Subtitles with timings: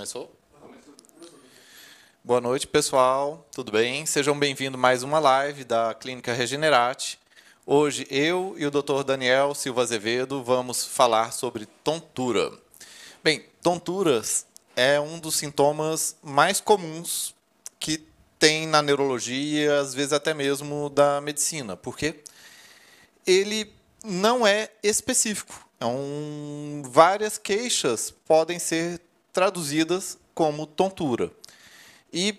[0.00, 0.34] Começou?
[2.24, 3.46] Boa noite, pessoal.
[3.52, 4.06] Tudo bem?
[4.06, 7.20] Sejam bem-vindos a mais uma live da Clínica Regenerate.
[7.66, 9.04] Hoje eu e o Dr.
[9.04, 12.50] Daniel Silva Azevedo vamos falar sobre tontura.
[13.22, 17.34] Bem, tonturas é um dos sintomas mais comuns
[17.78, 18.02] que
[18.38, 21.76] tem na neurologia, às vezes até mesmo da medicina.
[21.76, 22.24] Por quê?
[23.26, 23.70] Ele
[24.02, 25.68] não é específico.
[25.78, 25.84] É
[26.88, 28.98] várias queixas podem ser
[29.32, 31.30] traduzidas como tontura.
[32.12, 32.38] E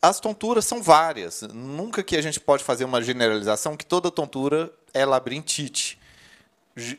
[0.00, 1.42] as tonturas são várias.
[1.42, 5.98] Nunca que a gente pode fazer uma generalização que toda tontura é labirintite.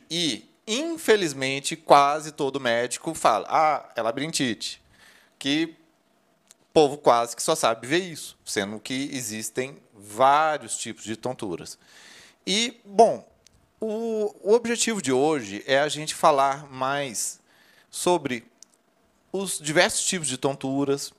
[0.10, 4.82] E, infelizmente, quase todo médico fala: ah, é labirintite.
[5.38, 5.76] Que
[6.62, 11.78] o povo quase que só sabe ver isso, sendo que existem vários tipos de tonturas.
[12.46, 13.28] E, bom,
[13.80, 17.40] o, o objetivo de hoje é a gente falar mais
[17.90, 18.46] sobre
[19.32, 21.14] os diversos tipos de tonturas,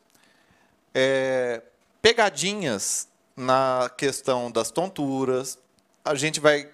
[0.94, 1.62] é,
[2.02, 5.58] pegadinhas na questão das tonturas.
[6.04, 6.68] A gente vai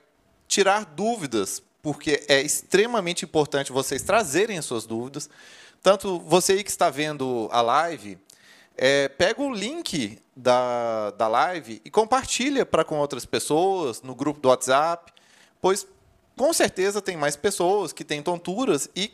[0.49, 5.29] tirar dúvidas, porque é extremamente importante vocês trazerem as suas dúvidas.
[5.83, 8.19] Tanto você aí que está vendo a live,
[8.77, 14.41] é, pega o link da, da live e compartilha para com outras pessoas no grupo
[14.41, 15.13] do WhatsApp
[15.61, 15.87] pois
[16.37, 19.13] com certeza tem mais pessoas que têm tonturas e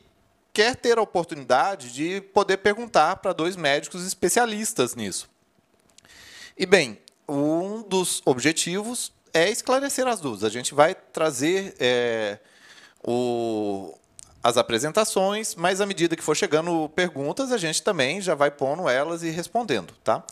[0.52, 5.28] quer ter a oportunidade de poder perguntar para dois médicos especialistas nisso.
[6.56, 10.44] E bem, um dos objetivos é esclarecer as dúvidas.
[10.44, 12.38] A gente vai trazer é,
[13.02, 13.96] o,
[14.42, 18.88] as apresentações, mas à medida que for chegando perguntas, a gente também já vai pondo
[18.88, 20.22] elas e respondendo, tá?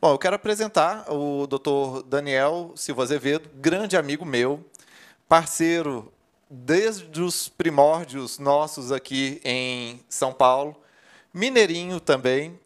[0.00, 2.06] Bom, eu quero apresentar o Dr.
[2.06, 4.64] Daniel Silva Azevedo, grande amigo meu,
[5.28, 6.12] parceiro
[6.48, 10.80] desde os primórdios nossos aqui em São Paulo,
[11.34, 12.58] mineirinho também,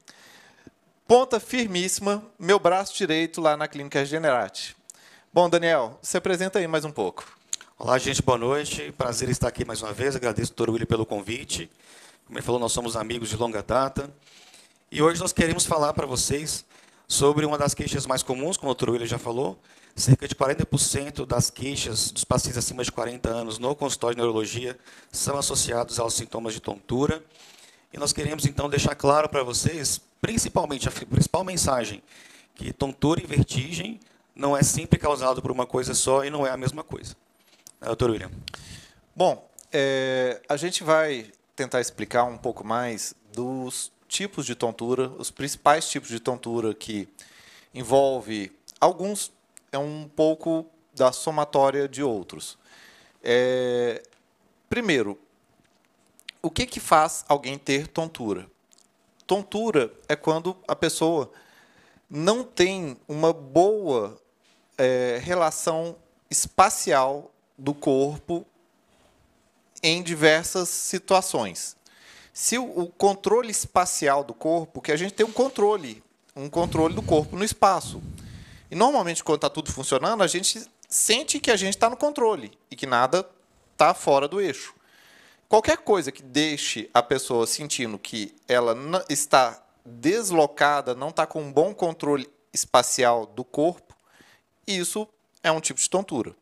[1.08, 4.76] ponta firmíssima, meu braço direito lá na Clínica Regenerate.
[5.32, 7.24] Bom, Daniel, se apresenta aí mais um pouco.
[7.78, 8.92] Olá, gente, boa noite.
[8.98, 10.14] Prazer estar aqui mais uma vez.
[10.14, 10.68] Agradeço Dr.
[10.70, 11.70] Willi pelo convite.
[12.26, 14.12] Como ele falou, nós somos amigos de longa data.
[14.92, 16.64] E hoje nós queremos falar para vocês
[17.10, 18.91] sobre uma das queixas mais comuns, como o Dr.
[18.91, 19.59] Willi já falou,
[19.97, 24.78] Cerca de 40% das queixas dos pacientes acima de 40 anos no consultório de neurologia
[25.10, 27.21] são associados aos sintomas de tontura.
[27.93, 32.00] E nós queremos, então, deixar claro para vocês, principalmente, a principal mensagem,
[32.54, 33.98] que tontura e vertigem
[34.32, 37.16] não é sempre causado por uma coisa só e não é a mesma coisa.
[37.81, 38.31] É, doutor William.
[39.15, 45.31] Bom, é, a gente vai tentar explicar um pouco mais dos tipos de tontura, os
[45.31, 47.09] principais tipos de tontura que
[47.72, 48.50] envolve
[48.81, 49.32] alguns
[49.71, 52.59] é um pouco da somatória de outros.
[53.22, 54.03] É,
[54.69, 55.16] primeiro,
[56.43, 58.50] o que, que faz alguém ter tontura?
[59.28, 61.31] Tontura é quando a pessoa
[62.09, 64.21] não tem uma boa
[64.77, 65.94] é, relação
[66.28, 68.44] espacial do corpo
[69.81, 71.77] em diversas situações.
[72.40, 76.02] Se o, o controle espacial do corpo, que a gente tem um controle,
[76.34, 78.02] um controle do corpo no espaço.
[78.70, 82.50] E normalmente, quando está tudo funcionando, a gente sente que a gente está no controle
[82.70, 83.28] e que nada
[83.72, 84.74] está fora do eixo.
[85.50, 88.74] Qualquer coisa que deixe a pessoa sentindo que ela
[89.10, 93.94] está deslocada, não está com um bom controle espacial do corpo,
[94.66, 95.06] isso
[95.42, 96.34] é um tipo de tontura.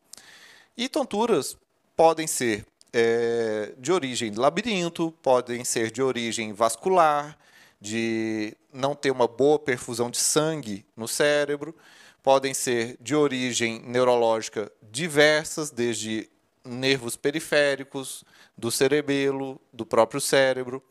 [0.77, 1.57] E tonturas
[1.97, 7.37] podem ser é, de origem labirinto, podem ser de origem vascular,
[7.79, 11.75] de não ter uma boa perfusão de sangue no cérebro
[12.21, 16.29] podem ser de origem neurológica diversas, desde
[16.63, 18.23] nervos periféricos,
[18.57, 20.83] do cerebelo, do próprio cérebro.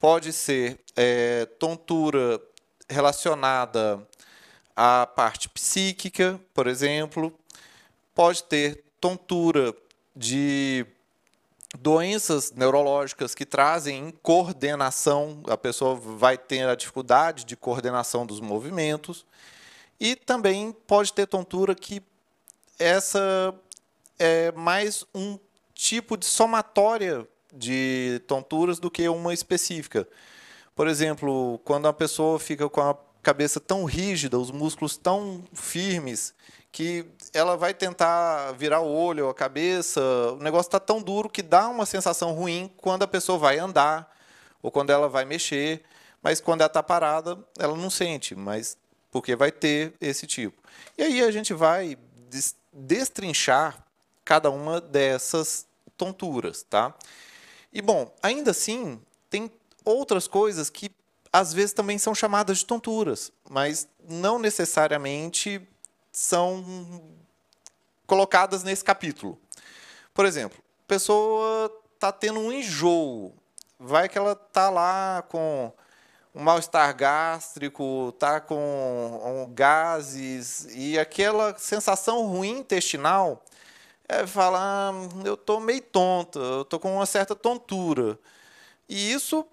[0.00, 2.40] Pode ser é, tontura
[2.88, 4.06] relacionada
[4.74, 7.32] à parte psíquica, por exemplo.
[8.14, 9.74] Pode ter tontura
[10.16, 10.86] de
[11.78, 19.26] doenças neurológicas que trazem coordenação, a pessoa vai ter a dificuldade de coordenação dos movimentos.
[19.98, 22.02] E também pode ter tontura que
[22.78, 23.54] essa
[24.18, 25.38] é mais um
[25.74, 30.08] tipo de somatória de tonturas do que uma específica.
[30.74, 36.34] Por exemplo, quando a pessoa fica com a cabeça tão rígida, os músculos tão firmes,
[36.74, 40.00] que ela vai tentar virar o olho, a cabeça,
[40.32, 44.12] o negócio está tão duro que dá uma sensação ruim quando a pessoa vai andar
[44.60, 45.84] ou quando ela vai mexer,
[46.20, 48.76] mas quando ela está parada, ela não sente, mas
[49.12, 50.60] porque vai ter esse tipo.
[50.98, 51.96] E aí a gente vai
[52.72, 53.78] destrinchar
[54.24, 56.92] cada uma dessas tonturas, tá?
[57.72, 59.00] E bom, ainda assim,
[59.30, 59.48] tem
[59.84, 60.90] outras coisas que
[61.32, 65.64] às vezes também são chamadas de tonturas, mas não necessariamente
[66.14, 66.64] são
[68.06, 69.38] colocadas nesse capítulo.
[70.14, 73.34] Por exemplo, a pessoa está tendo um enjoo,
[73.78, 75.72] vai que ela está lá com
[76.32, 83.44] um mal-estar gástrico, está com gases e aquela sensação ruim intestinal,
[84.08, 88.18] é falar, ah, eu estou meio tonta, eu estou com uma certa tontura.
[88.88, 89.46] E isso,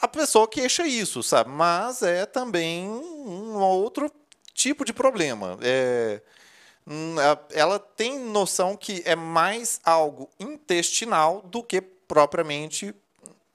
[0.00, 1.50] a pessoa queixa isso, sabe?
[1.50, 4.08] Mas é também um outro
[4.54, 5.58] tipo de problema.
[5.60, 6.22] É,
[6.86, 7.16] hum,
[7.50, 12.94] ela tem noção que é mais algo intestinal do que propriamente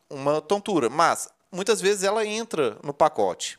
[0.10, 0.90] uma tontura.
[0.90, 3.58] Mas muitas vezes ela entra no pacote.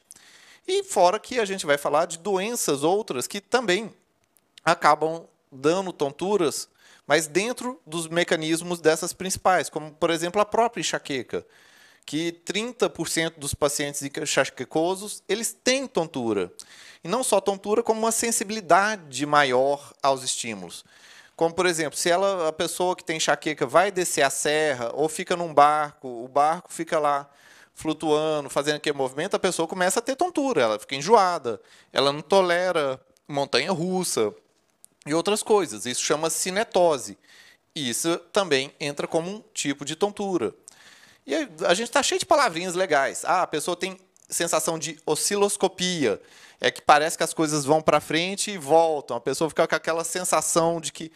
[0.69, 3.92] E fora que a gente vai falar de doenças outras que também
[4.64, 6.69] acabam dando tonturas,
[7.06, 11.44] mas dentro dos mecanismos dessas principais, como por exemplo a própria enxaqueca,
[12.06, 16.52] que 30% dos pacientes enxaquecosos, eles têm tontura.
[17.02, 20.85] E não só tontura, como uma sensibilidade maior aos estímulos.
[21.35, 25.08] Como, por exemplo, se ela, a pessoa que tem enxaqueca vai descer a serra ou
[25.08, 27.31] fica num barco, o barco fica lá
[27.75, 31.58] flutuando, fazendo aquele movimento, a pessoa começa a ter tontura, ela fica enjoada,
[31.91, 34.35] ela não tolera montanha russa
[35.06, 35.87] e outras coisas.
[35.87, 37.17] Isso chama cinetose.
[37.75, 40.52] E isso também entra como um tipo de tontura.
[41.26, 43.25] E a gente está cheio de palavrinhas legais.
[43.25, 43.99] Ah, a pessoa tem
[44.29, 46.20] sensação de osciloscopia.
[46.61, 49.17] É que parece que as coisas vão para frente e voltam.
[49.17, 51.11] A pessoa fica com aquela sensação de que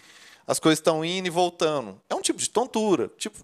[0.46, 2.00] as coisas estão indo e voltando.
[2.08, 3.10] É um tipo de tontura.
[3.18, 3.38] Tipo,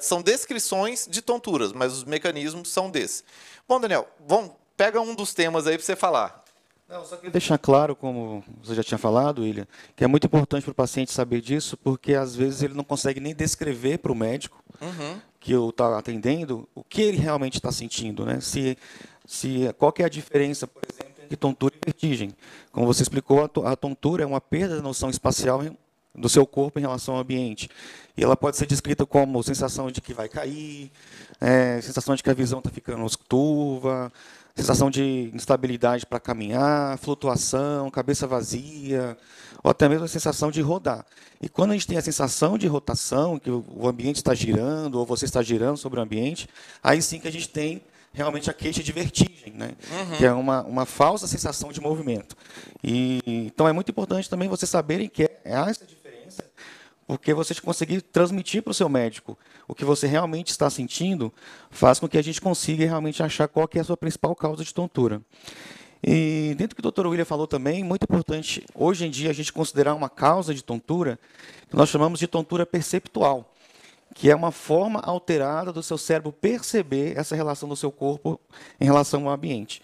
[0.00, 3.24] são descrições de tonturas, mas os mecanismos são desses.
[3.68, 6.44] Bom, Daniel, vamos, pega um dos temas aí para você falar.
[6.88, 10.64] Não, só queria deixar claro, como você já tinha falado, William, que é muito importante
[10.64, 14.14] para o paciente saber disso, porque às vezes ele não consegue nem descrever para o
[14.14, 15.20] médico uhum.
[15.38, 18.40] que o está atendendo o que ele realmente está sentindo, né?
[18.40, 18.78] Se,
[19.26, 22.30] se qual é a diferença, por exemplo, entre tontura e vertigem?
[22.72, 25.62] Como você explicou, a tontura é uma perda da noção espacial
[26.14, 27.68] do seu corpo em relação ao ambiente.
[28.16, 30.90] E ela pode ser descrita como sensação de que vai cair,
[31.40, 34.10] é, sensação de que a visão está ficando turva,
[34.56, 39.16] sensação de instabilidade para caminhar, flutuação, cabeça vazia,
[39.62, 41.04] ou até mesmo a sensação de rodar.
[41.40, 45.06] E quando a gente tem a sensação de rotação, que o ambiente está girando, ou
[45.06, 46.48] você está girando sobre o ambiente,
[46.82, 47.82] aí sim que a gente tem
[48.18, 49.70] realmente a queixa de vertigem, né?
[49.90, 50.16] Uhum.
[50.16, 52.36] que é uma, uma falsa sensação de movimento.
[52.82, 56.44] E, então é muito importante também vocês saberem que é, há essa diferença,
[57.06, 61.32] porque você conseguir transmitir para o seu médico o que você realmente está sentindo,
[61.70, 64.74] faz com que a gente consiga realmente achar qual é a sua principal causa de
[64.74, 65.22] tontura.
[66.02, 69.32] E dentro do que o doutor William falou também, muito importante hoje em dia a
[69.32, 71.18] gente considerar uma causa de tontura,
[71.68, 73.52] que nós chamamos de tontura perceptual,
[74.14, 78.40] que é uma forma alterada do seu cérebro perceber essa relação do seu corpo
[78.80, 79.82] em relação ao ambiente.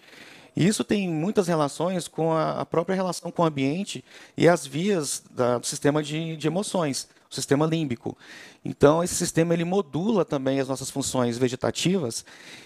[0.55, 4.03] E isso tem muitas relações com a própria relação com o ambiente
[4.37, 8.17] e as vias da, do sistema de, de emoções o sistema límbico.
[8.63, 12.23] Então, esse sistema ele modula também as nossas funções vegetativas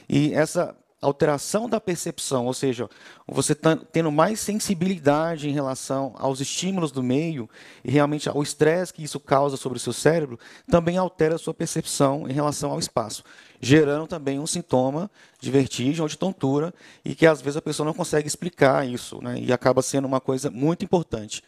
[0.07, 2.89] e essa alteração da percepção, ou seja,
[3.25, 7.49] você tá tendo mais sensibilidade em relação aos estímulos do meio
[7.83, 10.37] e realmente ao estresse que isso causa sobre o seu cérebro,
[10.69, 13.23] também altera a sua percepção em relação ao espaço,
[13.61, 17.85] gerando também um sintoma de vertigem ou de tontura e que às vezes a pessoa
[17.85, 19.39] não consegue explicar isso, né?
[19.39, 21.41] e acaba sendo uma coisa muito importante.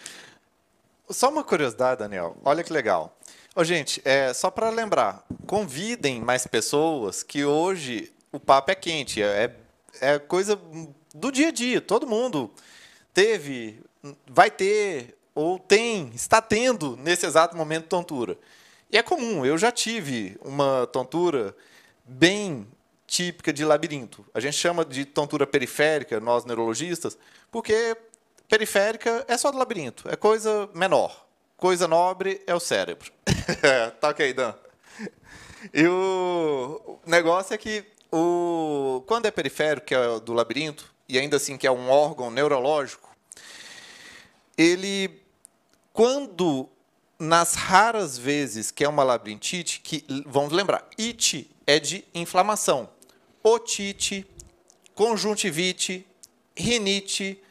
[1.10, 2.38] Só uma curiosidade, Daniel.
[2.44, 3.18] Olha que legal.
[3.54, 9.22] Ô, gente, é, só para lembrar, convidem mais pessoas que hoje o papo é quente.
[9.22, 9.56] É,
[10.00, 10.60] é coisa
[11.14, 11.82] do dia a dia.
[11.82, 12.52] Todo mundo
[13.14, 13.82] teve,
[14.28, 18.38] vai ter, ou tem, está tendo nesse exato momento tontura.
[18.92, 21.56] E é comum, eu já tive uma tontura
[22.04, 22.68] bem
[23.08, 24.26] típica de labirinto.
[24.34, 27.18] A gente chama de tontura periférica, nós neurologistas,
[27.50, 27.96] porque
[28.52, 31.26] Periférica é só do labirinto, é coisa menor.
[31.56, 33.10] Coisa nobre é o cérebro.
[34.02, 34.54] tá ok, Dan.
[35.74, 39.04] E o negócio é que o...
[39.08, 43.10] quando é periférico, que é do labirinto, e ainda assim que é um órgão neurológico,
[44.58, 45.22] ele,
[45.94, 46.70] quando,
[47.18, 52.90] nas raras vezes que é uma labirintite, que, vamos lembrar, ite é de inflamação,
[53.44, 54.28] otite,
[54.94, 56.06] conjuntivite,
[56.56, 57.42] rinite,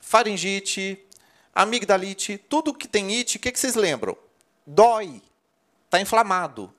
[0.00, 1.04] faringite,
[1.54, 4.16] amigdalite, tudo que tem it, o que, que vocês lembram?
[4.66, 5.22] Dói,
[5.84, 6.72] está inflamado.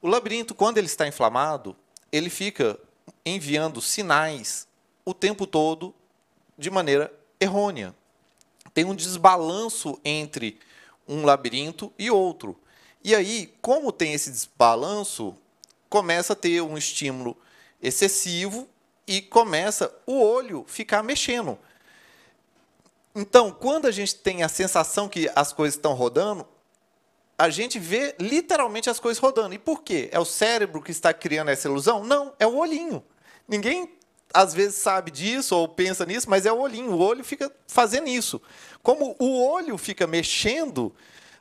[0.00, 1.76] O labirinto, quando ele está inflamado,
[2.12, 2.78] ele fica
[3.24, 4.68] enviando sinais
[5.04, 5.94] o tempo todo
[6.56, 7.94] de maneira errônea.
[8.74, 10.60] Tem um desbalanço entre
[11.08, 12.56] um labirinto e outro.
[13.02, 15.36] E aí, como tem esse desbalanço,
[15.88, 17.36] começa a ter um estímulo
[17.82, 18.68] excessivo
[19.06, 21.58] e começa o olho ficar mexendo.
[23.14, 26.46] Então, quando a gente tem a sensação que as coisas estão rodando,
[27.42, 29.52] a gente vê literalmente as coisas rodando.
[29.52, 30.08] E por quê?
[30.12, 32.04] É o cérebro que está criando essa ilusão?
[32.04, 33.02] Não, é o olhinho.
[33.48, 33.92] Ninguém
[34.32, 36.92] às vezes sabe disso ou pensa nisso, mas é o olhinho.
[36.92, 38.40] O olho fica fazendo isso.
[38.80, 40.94] Como o olho fica mexendo,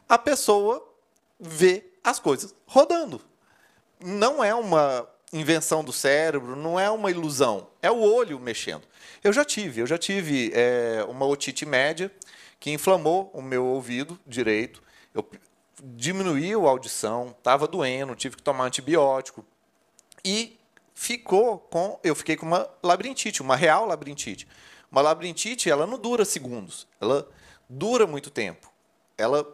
[0.10, 0.84] a pessoa
[1.40, 3.22] vê as coisas rodando.
[4.04, 8.88] Não é uma invenção do cérebro, não é uma ilusão, é o olho mexendo.
[9.24, 12.12] Eu já tive, eu já tive é, uma otite média
[12.60, 14.82] que inflamou o meu ouvido direito.
[15.14, 15.24] Eu
[15.82, 19.44] diminuiu a audição, estava doendo, tive que tomar antibiótico
[20.24, 20.60] e
[20.94, 24.48] ficou com, eu fiquei com uma labirintite, uma real labirintite.
[24.92, 27.28] Uma labirintite, ela não dura segundos, ela
[27.68, 28.72] dura muito tempo.
[29.18, 29.46] Ela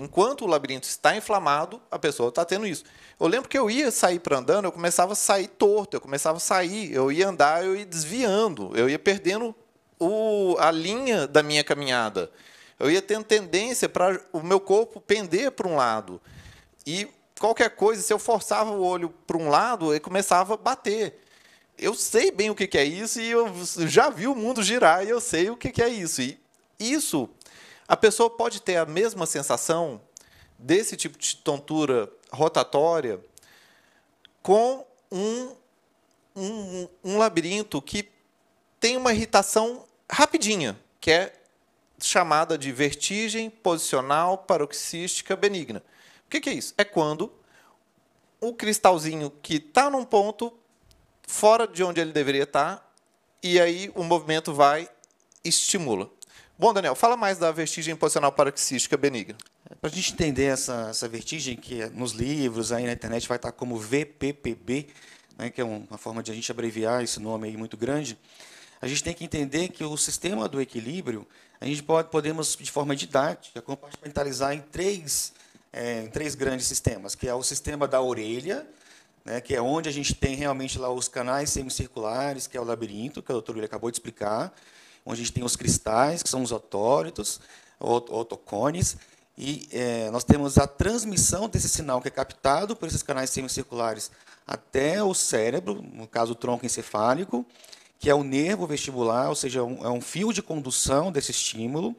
[0.00, 2.84] enquanto o labirinto está inflamado, a pessoa está tendo isso.
[3.20, 6.38] Eu lembro que eu ia sair para andando, eu começava a sair torto, eu começava
[6.38, 9.54] a sair, eu ia andar, eu ia desviando, eu ia perdendo
[10.00, 12.30] o, a linha da minha caminhada.
[12.78, 16.20] Eu ia tendo tendência para o meu corpo pender para um lado.
[16.86, 17.08] E
[17.38, 21.20] qualquer coisa, se eu forçava o olho para um lado, ele começava a bater.
[21.76, 23.52] Eu sei bem o que é isso e eu
[23.86, 26.22] já vi o mundo girar e eu sei o que é isso.
[26.22, 26.38] E
[26.78, 27.28] isso
[27.86, 30.00] a pessoa pode ter a mesma sensação
[30.58, 33.20] desse tipo de tontura rotatória
[34.42, 35.54] com um,
[36.34, 38.10] um, um labirinto que
[38.80, 41.32] tem uma irritação rapidinha, que é
[42.00, 45.82] chamada de vertigem posicional paroxística benigna.
[46.26, 46.74] O que é isso?
[46.76, 47.32] É quando
[48.40, 50.52] o cristalzinho que está num ponto
[51.26, 52.88] fora de onde ele deveria estar,
[53.42, 54.88] e aí o movimento vai
[55.44, 56.10] estimula.
[56.58, 59.38] Bom, Daniel, fala mais da vertigem posicional paroxística benigna.
[59.80, 63.36] Para a gente entender essa, essa vertigem, que é nos livros, aí na internet vai
[63.36, 64.88] estar como VPPB,
[65.36, 68.18] né, que é uma forma de a gente abreviar esse nome aí muito grande,
[68.80, 71.26] a gente tem que entender que o sistema do equilíbrio,
[71.60, 75.32] a gente pode, podemos, de forma didática, compartimentalizar em três,
[75.72, 78.66] é, em três grandes sistemas, que é o sistema da orelha,
[79.24, 82.64] né, que é onde a gente tem realmente lá os canais semicirculares, que é o
[82.64, 84.52] labirinto, que o doutor William acabou de explicar,
[85.04, 87.40] onde a gente tem os cristais, que são os otóritos,
[87.80, 88.96] otocones,
[89.36, 94.10] e é, nós temos a transmissão desse sinal que é captado por esses canais semicirculares
[94.46, 97.46] até o cérebro, no caso o tronco encefálico,
[97.98, 101.96] que é o nervo vestibular, ou seja, um, é um fio de condução desse estímulo.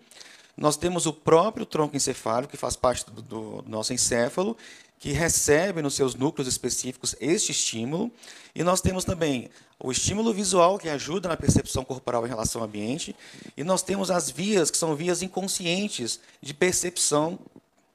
[0.56, 4.58] Nós temos o próprio tronco encefálico, que faz parte do, do nosso encéfalo,
[5.00, 8.12] que recebe nos seus núcleos específicos este estímulo.
[8.54, 12.68] E nós temos também o estímulo visual, que ajuda na percepção corporal em relação ao
[12.68, 13.16] ambiente.
[13.56, 17.40] E nós temos as vias, que são vias inconscientes de percepção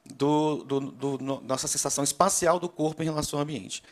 [0.04, 3.82] do, do, do nossa sensação espacial do corpo em relação ao ambiente.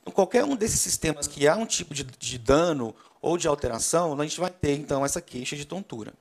[0.00, 4.18] Então, qualquer um desses sistemas que há um tipo de, de dano ou de alteração,
[4.18, 6.12] a gente vai ter, então, essa queixa de tontura.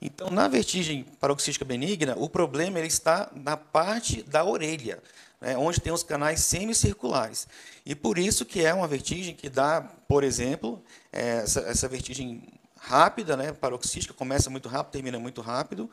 [0.00, 5.00] Então, na vertigem paroxística benigna, o problema ele está na parte da orelha
[5.42, 7.48] né, onde tem os canais semicirculares.
[7.84, 10.82] E por isso que é uma vertigem que dá, por exemplo,
[11.12, 12.44] é, essa, essa vertigem
[12.78, 15.90] rápida, né, paroxística, começa muito rápido, termina muito rápido,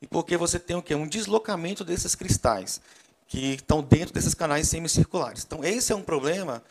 [0.00, 0.94] e porque você tem o quê?
[0.94, 2.80] Um deslocamento desses cristais,
[3.26, 5.44] que estão dentro desses canais semicirculares.
[5.44, 6.62] Então, esse é um problema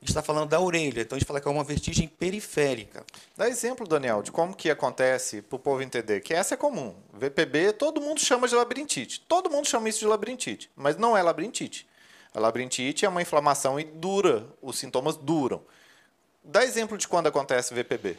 [0.00, 3.04] a gente está falando da orelha, então a gente fala que é uma vertigem periférica.
[3.36, 6.94] Dá exemplo, Daniel, de como que acontece para o povo entender que essa é comum.
[7.12, 9.20] VPB, todo mundo chama de labirintite.
[9.28, 11.86] Todo mundo chama isso de labirintite, mas não é labirintite.
[12.32, 15.60] A labirintite é uma inflamação e dura, os sintomas duram.
[16.42, 18.16] Dá exemplo de quando acontece VPB.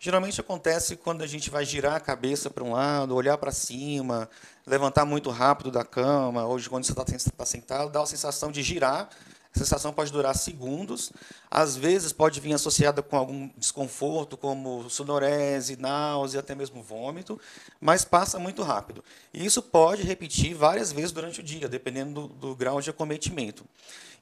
[0.00, 4.28] Geralmente acontece quando a gente vai girar a cabeça para um lado, olhar para cima,
[4.66, 7.04] levantar muito rápido da cama, ou quando você está
[7.36, 9.08] tá sentado, dá a sensação de girar
[9.54, 11.12] a sensação pode durar segundos,
[11.50, 17.40] às vezes pode vir associada com algum desconforto, como sonorese, náusea, até mesmo vômito,
[17.80, 19.04] mas passa muito rápido.
[19.34, 23.64] E isso pode repetir várias vezes durante o dia, dependendo do, do grau de acometimento.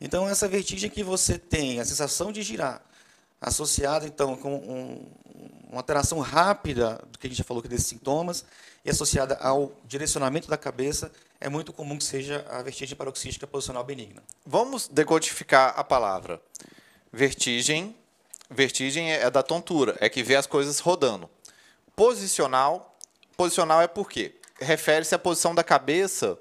[0.01, 2.83] Então, essa vertigem que você tem, a sensação de girar,
[3.41, 5.07] associada então com um,
[5.69, 8.45] uma alteração rápida do que a gente já falou aqui desses sintomas
[8.85, 13.85] e associada ao direcionamento da cabeça, é muito comum que seja a vertigem paroxística posicional
[13.85, 14.23] benigna.
[14.45, 16.43] Vamos decodificar a palavra.
[17.13, 17.95] Vertigem,
[18.51, 21.31] vertigem é da tontura, é que vê as coisas rodando.
[21.95, 22.97] Posicional,
[23.37, 24.35] posicional é por quê?
[24.61, 26.39] Refere-se à posição da cabeça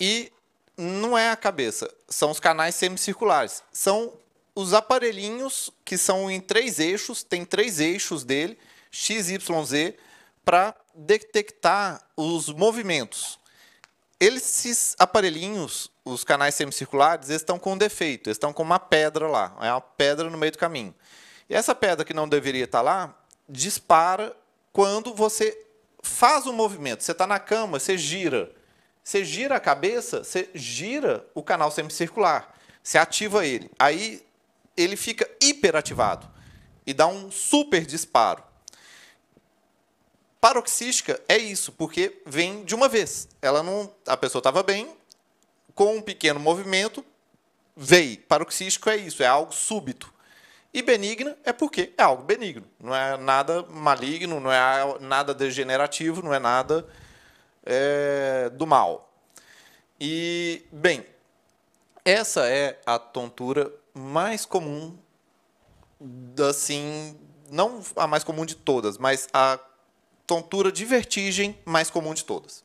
[0.00, 0.32] e
[0.76, 3.62] não é a cabeça, são os canais semicirculares.
[3.72, 4.12] São
[4.54, 8.56] os aparelhinhos que são em três eixos, tem três eixos dele,
[8.90, 9.96] X, Y, Z,
[10.44, 13.39] para detectar os movimentos
[14.20, 19.26] esses aparelhinhos, os canais semicirculares eles estão com um defeito, eles estão com uma pedra
[19.26, 20.94] lá, é uma pedra no meio do caminho.
[21.48, 23.16] E essa pedra que não deveria estar lá,
[23.48, 24.36] dispara
[24.72, 25.66] quando você
[26.02, 27.02] faz o movimento.
[27.02, 28.52] Você está na cama, você gira.
[29.02, 32.54] Você gira a cabeça, você gira o canal semicircular.
[32.82, 33.70] Você ativa ele.
[33.78, 34.24] Aí
[34.76, 36.30] ele fica hiperativado
[36.86, 38.42] e dá um super disparo.
[40.40, 43.28] Paroxística é isso, porque vem de uma vez.
[43.42, 44.96] Ela não, a pessoa estava bem,
[45.74, 47.04] com um pequeno movimento,
[47.76, 48.18] veio.
[48.22, 50.12] Paroxístico é isso, é algo súbito.
[50.72, 52.66] E benigna é porque é algo benigno.
[52.78, 56.86] Não é nada maligno, não é nada degenerativo, não é nada
[57.64, 59.12] é, do mal.
[60.00, 61.04] E, bem,
[62.04, 64.96] essa é a tontura mais comum,
[66.48, 67.18] assim,
[67.50, 69.58] não a mais comum de todas, mas a
[70.30, 72.62] tontura de vertigem mais comum de todas.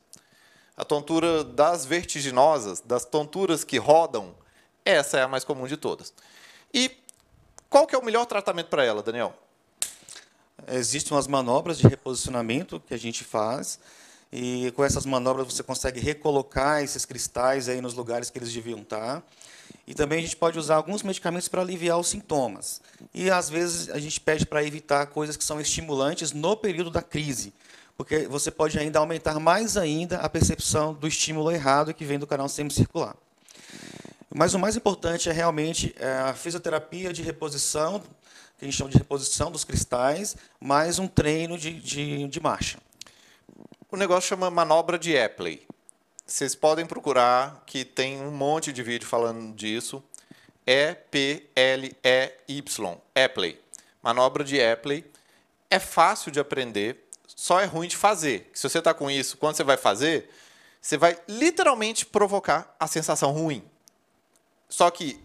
[0.76, 4.36] A tontura das vertiginosas, das tonturas que rodam,
[4.84, 6.14] essa é a mais comum de todas.
[6.72, 6.96] E
[7.68, 9.34] qual que é o melhor tratamento para ela, Daniel?
[10.68, 13.80] Existem umas manobras de reposicionamento que a gente faz,
[14.32, 18.80] e com essas manobras você consegue recolocar esses cristais aí nos lugares que eles deviam
[18.80, 19.22] estar.
[19.86, 22.80] E também a gente pode usar alguns medicamentos para aliviar os sintomas.
[23.14, 27.02] E às vezes a gente pede para evitar coisas que são estimulantes no período da
[27.02, 27.54] crise,
[27.96, 32.26] porque você pode ainda aumentar mais ainda a percepção do estímulo errado que vem do
[32.26, 33.16] canal semicircular.
[34.34, 38.00] Mas o mais importante é realmente é, a fisioterapia de reposição,
[38.58, 42.78] que a gente chama de reposição dos cristais, mais um treino de, de, de marcha.
[43.88, 45.64] O negócio chama manobra de Epley.
[46.26, 50.02] Vocês podem procurar, que tem um monte de vídeo falando disso.
[50.66, 51.94] E-P-L-E-Y.
[53.14, 53.60] Epley.
[54.02, 55.08] Manobra de Epley.
[55.70, 58.50] É fácil de aprender, só é ruim de fazer.
[58.52, 60.30] Se você está com isso, quando você vai fazer,
[60.80, 63.64] você vai literalmente provocar a sensação ruim.
[64.68, 65.24] Só que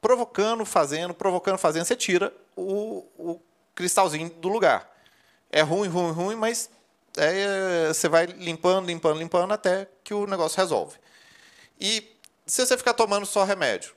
[0.00, 3.40] provocando, fazendo, provocando, fazendo, você tira o, o
[3.76, 4.92] cristalzinho do lugar.
[5.52, 6.68] É ruim, ruim, ruim, mas
[7.16, 10.98] é, você vai limpando, limpando, limpando até que o negócio resolve.
[11.80, 13.94] E se você ficar tomando só remédio,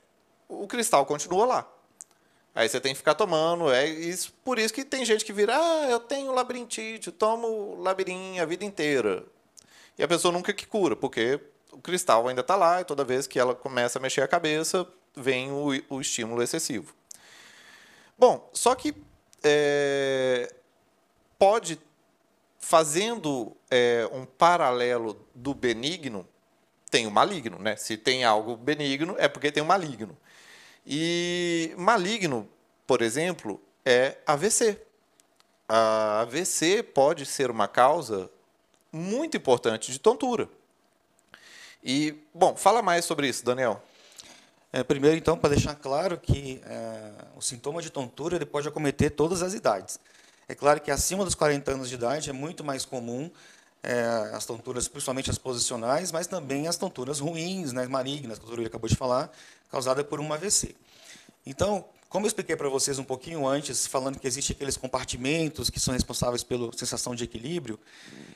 [0.48, 1.68] o cristal continua lá.
[2.54, 3.70] Aí você tem que ficar tomando.
[3.70, 8.42] É isso, por isso que tem gente que vira, ah, eu tenho labirintite, tomo labirinto
[8.42, 9.24] a vida inteira.
[9.96, 11.40] E a pessoa nunca que cura, porque
[11.72, 14.86] o cristal ainda está lá e toda vez que ela começa a mexer a cabeça,
[15.14, 16.94] vem o, o estímulo excessivo.
[18.16, 18.94] Bom, só que
[19.42, 20.52] é,
[21.38, 21.78] pode
[22.58, 26.26] fazendo é, um paralelo do benigno,
[26.90, 27.76] tem o maligno, né?
[27.76, 30.16] Se tem algo benigno, é porque tem o maligno.
[30.86, 32.48] E maligno,
[32.86, 34.80] por exemplo, é AVC.
[35.68, 38.30] A AVC pode ser uma causa
[38.90, 40.48] muito importante de tontura.
[41.84, 43.82] E, bom, fala mais sobre isso, Daniel.
[44.72, 49.10] É, primeiro, então, para deixar claro que é, o sintoma de tontura ele pode acometer
[49.10, 49.98] todas as idades.
[50.48, 53.30] É claro que acima dos 40 anos de idade é muito mais comum
[53.82, 58.48] é, as tonturas, principalmente as posicionais, mas também as tonturas ruins, né, malignas, que o
[58.48, 59.30] doutor acabou de falar,
[59.70, 60.74] causada por um AVC.
[61.46, 65.78] Então, como eu expliquei para vocês um pouquinho antes, falando que existem aqueles compartimentos que
[65.78, 67.78] são responsáveis pela sensação de equilíbrio,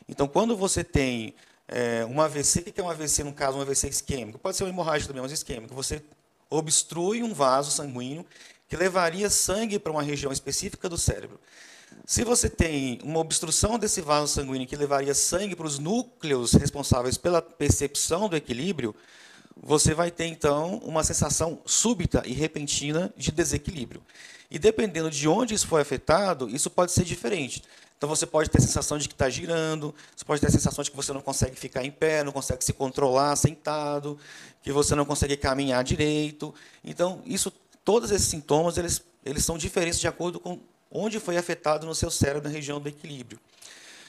[0.07, 1.35] então, quando você tem
[1.67, 4.39] é, um AVC, o que é um AVC, no caso, um AVC isquêmico?
[4.39, 5.75] Pode ser uma hemorragia também, mas isquêmico.
[5.75, 6.03] Você
[6.51, 8.27] obstrui um vaso sanguíneo
[8.69, 11.41] que levaria sangue para uma região específica do cérebro.
[12.05, 17.17] Se você tem uma obstrução desse vaso sanguíneo que levaria sangue para os núcleos responsáveis
[17.17, 18.95] pela percepção do equilíbrio,
[19.57, 24.03] você vai ter então uma sensação súbita e repentina de desequilíbrio.
[24.51, 27.63] E dependendo de onde isso foi afetado, isso pode ser diferente.
[27.97, 30.83] Então você pode ter a sensação de que está girando, você pode ter a sensação
[30.83, 34.19] de que você não consegue ficar em pé, não consegue se controlar sentado,
[34.61, 36.53] que você não consegue caminhar direito.
[36.83, 37.53] Então, isso,
[37.85, 40.59] todos esses sintomas, eles, eles são diferentes de acordo com
[40.93, 43.41] onde foi afetado no seu cérebro, na região do equilíbrio.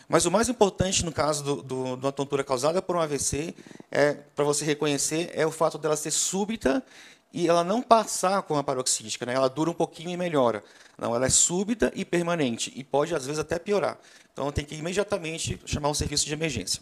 [0.08, 3.56] Mas o mais importante no caso de uma tontura causada por um AVC,
[3.90, 6.84] é, para você reconhecer, é o fato dela ser súbita
[7.32, 9.34] e ela não passar com a paroxística, né?
[9.34, 10.64] ela dura um pouquinho e melhora.
[10.98, 13.98] Não, ela é súbita e permanente e pode, às vezes, até piorar.
[14.32, 16.82] Então, tem que imediatamente chamar um serviço de emergência.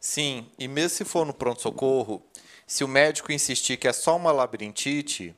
[0.00, 2.22] Sim, e mesmo se for no pronto-socorro,
[2.66, 5.34] se o médico insistir que é só uma labirintite,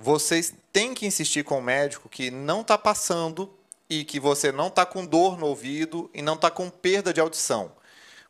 [0.00, 3.52] vocês têm que insistir com o médico que não está passando
[3.88, 7.20] e que você não está com dor no ouvido e não está com perda de
[7.20, 7.72] audição.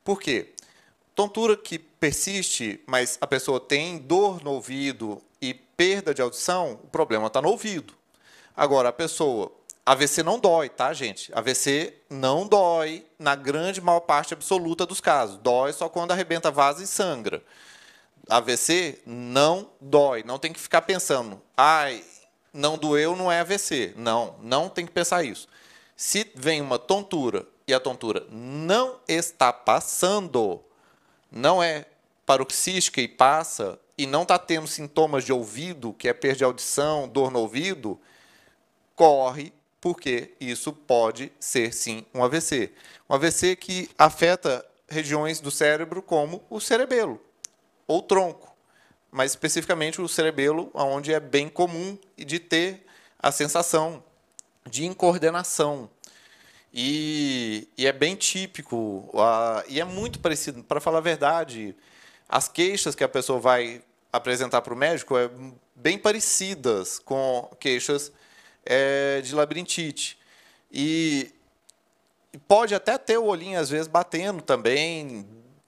[0.02, 0.54] Por quê?
[1.14, 6.88] Tontura que persiste, mas a pessoa tem dor no ouvido e perda de audição, o
[6.88, 7.94] problema está no ouvido.
[8.56, 9.52] Agora, a pessoa.
[9.84, 11.32] AVC não dói, tá, gente?
[11.34, 15.38] AVC não dói na grande maior parte absoluta dos casos.
[15.38, 17.42] Dói só quando arrebenta vaso e sangra.
[18.30, 20.22] AVC não dói.
[20.22, 22.04] Não tem que ficar pensando, ai,
[22.54, 23.92] não doeu, não é AVC.
[23.96, 25.48] Não, não tem que pensar isso.
[25.96, 30.62] Se vem uma tontura e a tontura não está passando,
[31.30, 31.86] não é
[32.24, 37.08] paroxística e passa, e não está tendo sintomas de ouvido, que é perda de audição,
[37.08, 38.00] dor no ouvido,
[38.94, 42.72] corre, porque isso pode ser sim um AVC.
[43.08, 47.20] Um AVC que afeta regiões do cérebro como o cerebelo
[47.90, 48.54] ou tronco,
[49.10, 52.86] mas especificamente o cerebelo, onde é bem comum de ter
[53.18, 54.00] a sensação
[54.64, 55.90] de incoordenação.
[56.72, 59.10] E, e é bem típico,
[59.66, 61.74] e é muito parecido, para falar a verdade,
[62.28, 65.28] as queixas que a pessoa vai apresentar para o médico é
[65.74, 68.12] bem parecidas com queixas
[68.64, 70.16] é, de labirintite.
[70.70, 71.32] E
[72.46, 75.26] pode até ter o olhinho, às vezes, batendo também,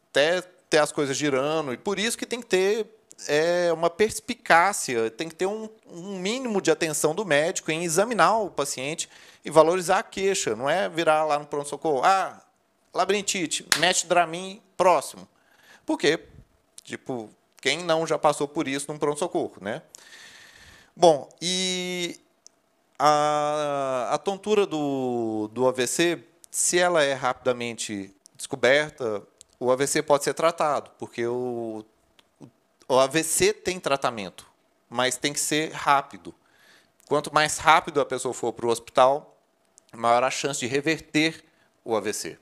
[0.09, 1.75] até ter as coisas girando.
[1.75, 2.87] E por isso que tem que ter
[3.29, 8.39] é, uma perspicácia, tem que ter um, um mínimo de atenção do médico em examinar
[8.39, 9.07] o paciente
[9.45, 10.57] e valorizar a queixa.
[10.57, 12.43] Não é virar lá no pronto-socorro, ah,
[12.95, 15.29] labirintite, mete Dramin próximo.
[15.85, 16.19] Por quê?
[16.83, 17.29] Tipo,
[17.61, 19.83] quem não já passou por isso num pronto-socorro, né?
[20.97, 22.19] Bom, e
[22.99, 29.23] a, a tontura do, do AVC, se ela é rapidamente descoberta,
[29.63, 31.85] o AVC pode ser tratado, porque o,
[32.89, 34.47] o AVC tem tratamento,
[34.89, 36.35] mas tem que ser rápido.
[37.09, 39.37] Quanto mais rápido a pessoa for para o hospital,
[39.95, 41.45] maior a chance de reverter
[41.85, 42.39] o AVC.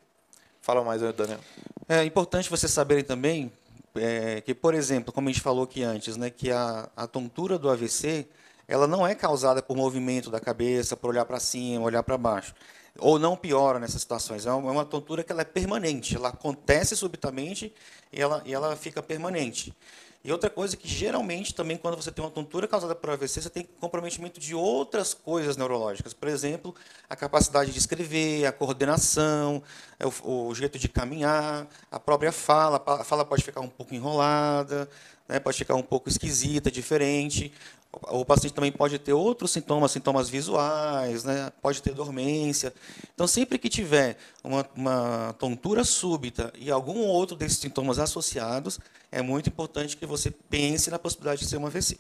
[0.63, 1.41] Fala mais, Daniel.
[1.89, 3.53] É importante vocês saberem também
[3.95, 7.59] é, que, por exemplo, como a gente falou aqui antes, né, que a, a tontura
[7.59, 8.27] do AVC
[8.67, 12.55] ela não é causada por movimento da cabeça, por olhar para cima, olhar para baixo.
[12.99, 14.47] Ou não piora nessas situações.
[14.47, 16.17] É uma, é uma tontura que ela é permanente.
[16.17, 17.73] Ela acontece subitamente
[18.13, 19.75] e ela, e ela fica permanente.
[20.23, 23.49] E outra coisa que geralmente também quando você tem uma tontura causada por AVC, você
[23.49, 26.13] tem comprometimento de outras coisas neurológicas.
[26.13, 26.75] Por exemplo,
[27.09, 29.63] a capacidade de escrever, a coordenação,
[29.99, 32.83] é o, o jeito de caminhar, a própria fala.
[32.85, 34.87] A fala pode ficar um pouco enrolada,
[35.27, 37.51] né, pode ficar um pouco esquisita, diferente.
[37.93, 41.53] O paciente também pode ter outros sintomas, sintomas visuais, né?
[41.61, 42.73] pode ter dormência.
[43.13, 48.79] Então, sempre que tiver uma, uma, tontura súbita e algum outro desses sintomas associados,
[49.11, 51.99] é muito importante que você pense na possibilidade de ser uma AVC.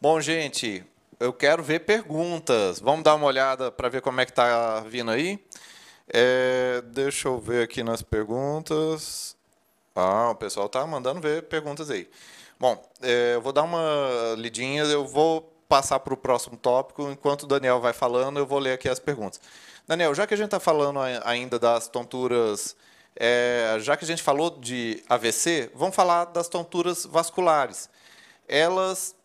[0.00, 0.82] Bom, gente,
[1.20, 2.80] eu quero ver perguntas.
[2.80, 5.38] Vamos dar uma olhada para ver como é que está vindo aí?
[6.08, 9.36] É, deixa eu ver aqui nas perguntas.
[9.94, 12.08] Ah, o pessoal está mandando ver perguntas aí.
[12.62, 17.10] Bom, é, eu vou dar uma lidinha, eu vou passar para o próximo tópico.
[17.10, 19.40] Enquanto o Daniel vai falando, eu vou ler aqui as perguntas.
[19.84, 22.76] Daniel, já que a gente está falando ainda das tonturas,
[23.16, 27.90] é, já que a gente falou de AVC, vamos falar das tonturas vasculares.
[28.46, 29.16] Elas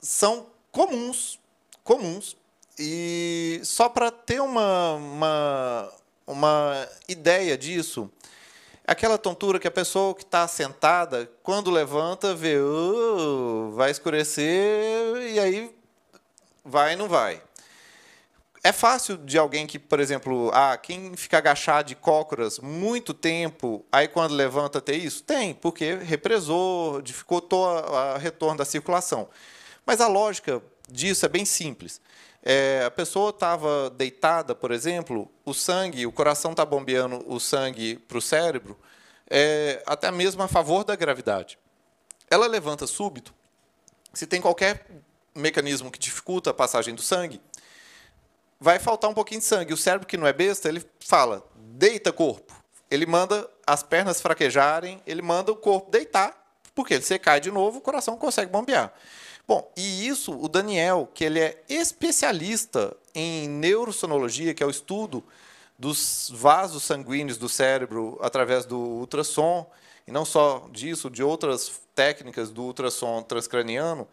[0.00, 1.38] são comuns,
[1.84, 2.36] comuns,
[2.76, 5.92] e só para ter uma, uma,
[6.26, 8.10] uma ideia disso,
[8.86, 15.38] aquela tontura que a pessoa que está sentada, quando levanta, vê, uh, vai escurecer e
[15.38, 15.74] aí
[16.64, 17.42] vai e não vai.
[18.64, 23.84] É fácil de alguém que, por exemplo, ah, quem fica agachado de cócoras muito tempo,
[23.90, 25.24] aí quando levanta ter isso?
[25.24, 29.28] Tem, porque represou, dificultou o retorno da circulação.
[29.84, 32.00] Mas a lógica disso é bem simples.
[32.42, 37.96] É, a pessoa estava deitada, por exemplo, o sangue, o coração está bombeando o sangue
[37.96, 38.76] para o cérebro,
[39.30, 41.58] é, até mesmo a favor da gravidade.
[42.28, 43.32] Ela levanta súbito,
[44.12, 44.86] se tem qualquer
[45.34, 47.40] mecanismo que dificulta a passagem do sangue,
[48.60, 49.72] vai faltar um pouquinho de sangue.
[49.72, 52.52] O cérebro, que não é besta, ele fala, deita corpo.
[52.90, 56.36] Ele manda as pernas fraquejarem, ele manda o corpo deitar,
[56.74, 58.92] porque se cai de novo, o coração consegue bombear.
[59.52, 65.22] Bom, e isso o Daniel, que ele é especialista em neurosonologia, que é o estudo
[65.78, 69.70] dos vasos sanguíneos do cérebro através do ultrassom,
[70.06, 74.08] e não só disso, de outras técnicas do ultrassom transcraniano,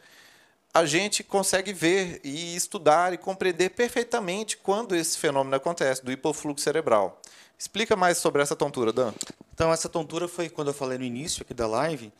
[0.74, 6.66] a gente consegue ver e estudar e compreender perfeitamente quando esse fenômeno acontece, do hipofluxo
[6.66, 7.18] cerebral.
[7.58, 9.14] Explica mais sobre essa tontura, Dan.
[9.54, 12.12] Então, essa tontura foi quando eu falei no início aqui da live,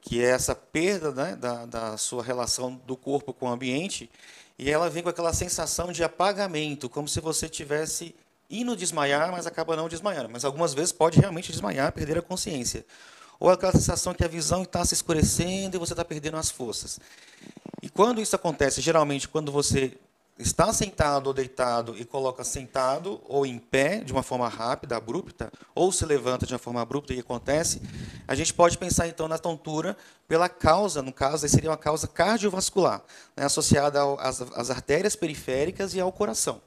[0.00, 4.10] que é essa perda né, da, da sua relação do corpo com o ambiente,
[4.58, 8.14] e ela vem com aquela sensação de apagamento, como se você tivesse
[8.50, 10.28] indo desmaiar, mas acaba não desmaiando.
[10.28, 12.84] Mas algumas vezes pode realmente desmaiar, perder a consciência.
[13.40, 17.00] Ou aquela sensação que a visão está se escurecendo e você está perdendo as forças.
[17.82, 19.98] E quando isso acontece, geralmente quando você
[20.38, 25.52] está sentado ou deitado e coloca sentado ou em pé de uma forma rápida, abrupta,
[25.74, 27.80] ou se levanta de uma forma abrupta, que acontece?
[28.26, 29.96] A gente pode pensar então na tontura
[30.28, 33.02] pela causa, no caso, seria uma causa cardiovascular,
[33.36, 36.60] né, associada às, às artérias periféricas e ao coração.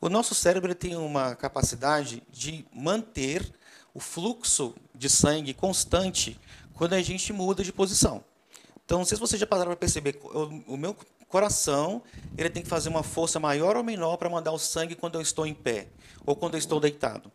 [0.00, 3.50] O nosso cérebro tem uma capacidade de manter
[3.94, 6.38] o fluxo de sangue constante
[6.74, 8.22] quando a gente muda de posição.
[8.84, 10.94] Então, não sei se vocês já passaram para perceber, o meu
[11.28, 12.02] coração
[12.38, 15.20] ele tem que fazer uma força maior ou menor para mandar o sangue quando eu
[15.20, 15.88] estou em pé
[16.24, 17.32] ou quando eu estou deitado.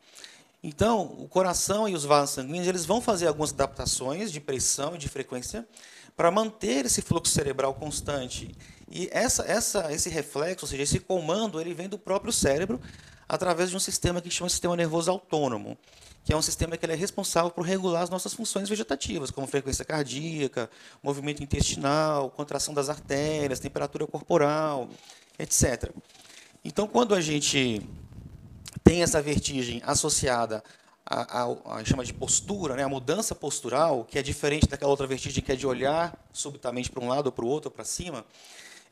[0.63, 4.97] Então, o coração e os vasos sanguíneos eles vão fazer algumas adaptações de pressão e
[4.97, 5.67] de frequência
[6.15, 8.55] para manter esse fluxo cerebral constante.
[8.89, 12.79] E essa, essa, esse reflexo, ou seja, esse comando, ele vem do próprio cérebro
[13.27, 15.77] através de um sistema que chama sistema nervoso autônomo
[16.23, 19.83] que é um sistema que é responsável por regular as nossas funções vegetativas, como frequência
[19.83, 20.69] cardíaca,
[21.01, 24.87] movimento intestinal, contração das artérias, temperatura corporal,
[25.39, 25.91] etc.
[26.63, 27.81] Então, quando a gente
[28.83, 30.63] tem essa vertigem associada
[31.05, 35.51] a, chama de postura, né, a mudança postural, que é diferente daquela outra vertigem que
[35.51, 38.25] é de olhar subitamente para um lado ou para o outro, para cima,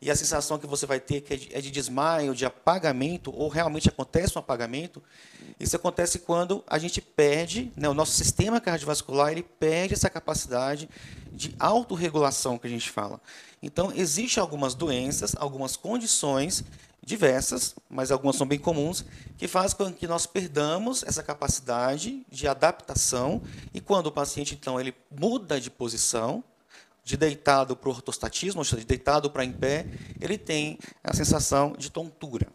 [0.01, 3.33] e a sensação que você vai ter que é de, é de desmaio, de apagamento,
[3.35, 5.03] ou realmente acontece um apagamento,
[5.59, 10.89] isso acontece quando a gente perde, né, o nosso sistema cardiovascular ele perde essa capacidade
[11.31, 13.19] de autorregulação que a gente fala.
[13.61, 16.63] Então, existem algumas doenças, algumas condições
[17.03, 19.05] diversas, mas algumas são bem comuns,
[19.38, 23.41] que fazem com que nós perdamos essa capacidade de adaptação
[23.73, 26.43] e quando o paciente então ele muda de posição,
[27.03, 29.88] de deitado para o ortostatismo, ou seja, de deitado para em pé,
[30.21, 32.47] ele tem a sensação de tontura.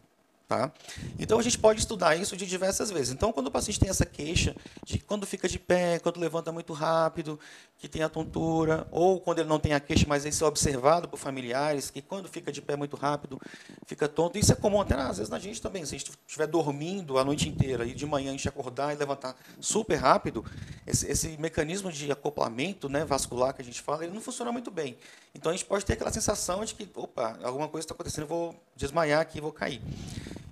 [0.47, 0.71] Tá?
[1.19, 3.15] Então a gente pode estudar isso de diversas vezes.
[3.15, 4.55] Então, quando o paciente tem essa queixa
[4.85, 7.41] de quando fica de pé, quando levanta muito rápido,
[7.79, 11.09] que tem a tontura, ou quando ele não tem a queixa, mas isso é observado
[11.09, 13.41] por familiares, que quando fica de pé muito rápido,
[13.87, 14.39] fica tonto.
[14.39, 15.83] Isso é comum até às vezes na gente também.
[15.87, 18.97] Se a gente estiver dormindo a noite inteira e de manhã a gente acordar e
[18.97, 20.45] levantar super rápido,
[20.87, 24.71] esse, esse mecanismo de acoplamento né, vascular que a gente fala, ele não funciona muito
[24.71, 24.97] bem.
[25.35, 28.55] Então a gente pode ter aquela sensação de que, opa, alguma coisa está acontecendo, vou
[28.77, 29.81] desmaiar aqui, vou cair.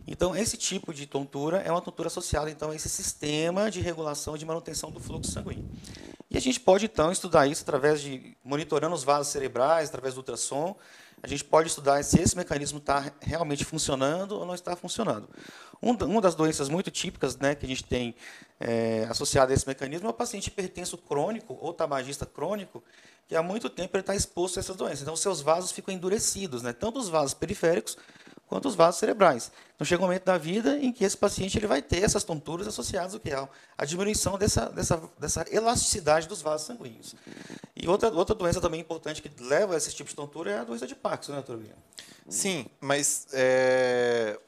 [0.07, 4.37] Então, esse tipo de tontura é uma tontura associada então, a esse sistema de regulação
[4.37, 5.69] de manutenção do fluxo sanguíneo.
[6.31, 10.19] E a gente pode, então, estudar isso através de monitorando os vasos cerebrais, através do
[10.19, 10.75] ultrassom.
[11.23, 15.29] A gente pode estudar se esse mecanismo está realmente funcionando ou não está funcionando.
[15.81, 18.15] Um, uma das doenças muito típicas né, que a gente tem
[18.59, 22.83] é, associada a esse mecanismo é o paciente hipertenso crônico ou tabagista crônico,
[23.29, 25.03] que há muito tempo ele está exposto a essas doenças.
[25.03, 27.97] Então, seus vasos ficam endurecidos, né, tanto os vasos periféricos
[28.53, 29.51] quanto os vasos cerebrais.
[29.75, 32.67] Então chega um momento da vida em que esse paciente ele vai ter essas tonturas
[32.67, 37.15] associadas ao que é a diminuição dessa, dessa, dessa elasticidade dos vasos sanguíneos.
[37.75, 40.65] E outra, outra doença também importante que leva a esse tipo de tontura é a
[40.65, 41.77] doença de Parkinson, né, doutor William?
[42.29, 44.39] Sim, mas é,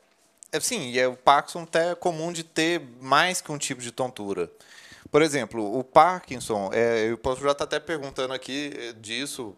[0.52, 3.80] é sim, e é, o Parkinson até é comum de ter mais que um tipo
[3.80, 4.50] de tontura.
[5.10, 9.56] Por exemplo, o Parkinson, é, eu posso já estar até perguntando aqui é, disso,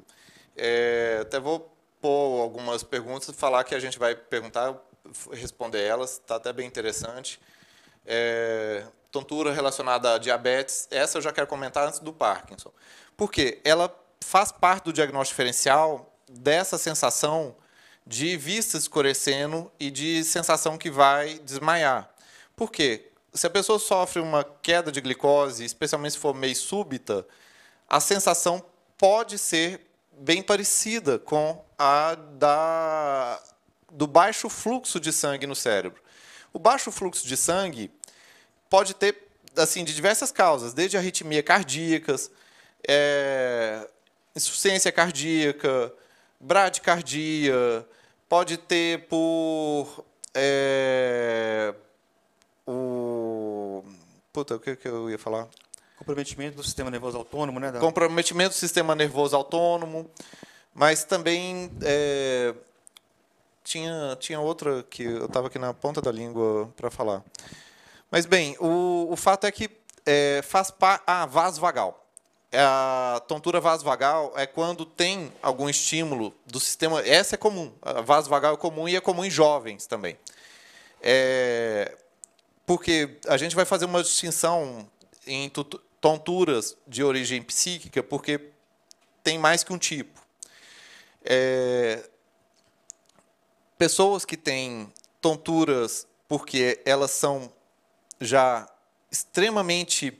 [0.56, 1.75] é, até vou
[2.06, 4.74] algumas perguntas, falar que a gente vai perguntar,
[5.32, 7.40] responder elas, está até bem interessante.
[8.04, 12.70] É, tontura relacionada a diabetes, essa eu já quero comentar antes do Parkinson.
[13.16, 17.56] Porque ela faz parte do diagnóstico diferencial dessa sensação
[18.06, 22.08] de vista escurecendo e de sensação que vai desmaiar.
[22.54, 23.10] Por quê?
[23.32, 27.26] Se a pessoa sofre uma queda de glicose, especialmente se for meio súbita,
[27.88, 28.64] a sensação
[28.96, 29.85] pode ser
[30.18, 33.42] bem parecida com a da,
[33.90, 36.00] do baixo fluxo de sangue no cérebro.
[36.52, 37.90] O baixo fluxo de sangue
[38.70, 42.30] pode ter assim de diversas causas, desde arritmia cardíacas,
[42.86, 43.88] é,
[44.34, 45.92] insuficiência cardíaca,
[46.40, 47.86] bradicardia,
[48.28, 51.74] pode ter por é,
[52.66, 53.82] o
[54.32, 55.48] puta, o que, que eu ia falar?
[55.96, 57.72] Comprometimento do sistema nervoso autônomo, né?
[57.72, 60.10] Comprometimento do sistema nervoso autônomo,
[60.74, 62.54] mas também é,
[63.64, 67.24] tinha, tinha outra que eu estava aqui na ponta da língua para falar.
[68.10, 69.70] Mas, bem, o, o fato é que
[70.04, 71.02] é, faz parte.
[71.06, 72.06] Ah, vaso vagal.
[72.52, 77.00] É a tontura vasovagal é quando tem algum estímulo do sistema.
[77.00, 77.72] Essa é comum.
[77.82, 80.16] A vasovagal é comum e é comum em jovens também.
[81.02, 81.96] É,
[82.64, 84.88] porque a gente vai fazer uma distinção
[85.26, 85.50] em
[86.06, 88.52] tonturas de origem psíquica, porque
[89.24, 90.20] tem mais que um tipo.
[91.24, 92.08] É,
[93.76, 97.52] pessoas que têm tonturas porque elas são
[98.20, 98.70] já
[99.10, 100.16] extremamente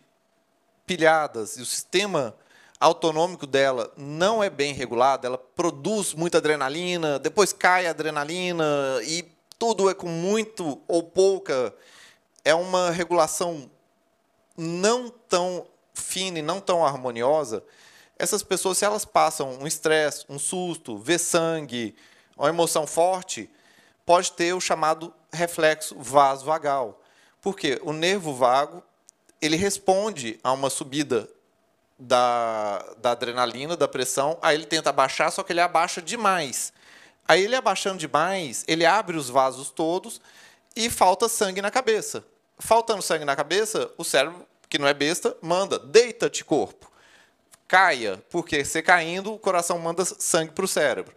[0.84, 2.34] pilhadas e o sistema
[2.80, 8.64] autonômico dela não é bem regulado, ela produz muita adrenalina, depois cai a adrenalina
[9.04, 9.24] e
[9.56, 11.72] tudo é com muito ou pouca.
[12.44, 13.70] É uma regulação
[14.56, 15.64] não tão
[16.00, 17.64] fina e não tão harmoniosa.
[18.18, 21.94] Essas pessoas, se elas passam um estresse, um susto, vê sangue,
[22.36, 23.50] uma emoção forte,
[24.04, 27.00] pode ter o chamado reflexo vasovagal.
[27.40, 27.80] Por quê?
[27.82, 28.82] O nervo vago
[29.40, 31.28] ele responde a uma subida
[31.98, 36.72] da, da adrenalina, da pressão, aí ele tenta abaixar, só que ele abaixa demais.
[37.26, 40.20] Aí ele abaixando demais, ele abre os vasos todos
[40.74, 42.24] e falta sangue na cabeça.
[42.58, 46.90] Faltando sangue na cabeça, o cérebro, que não é besta, manda, deita-te corpo.
[47.68, 51.14] Caia, porque você caindo, o coração manda sangue para o cérebro.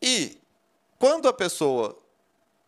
[0.00, 0.38] E
[0.98, 1.98] quando a pessoa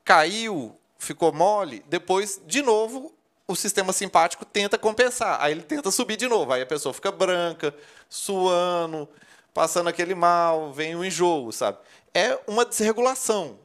[0.04, 3.14] caiu, ficou mole, depois, de novo,
[3.46, 5.40] o sistema simpático tenta compensar.
[5.40, 6.52] Aí ele tenta subir de novo.
[6.52, 7.74] Aí a pessoa fica branca,
[8.08, 9.08] suando,
[9.54, 11.78] passando aquele mal, vem o enjoo, sabe?
[12.14, 13.58] É uma desregulação.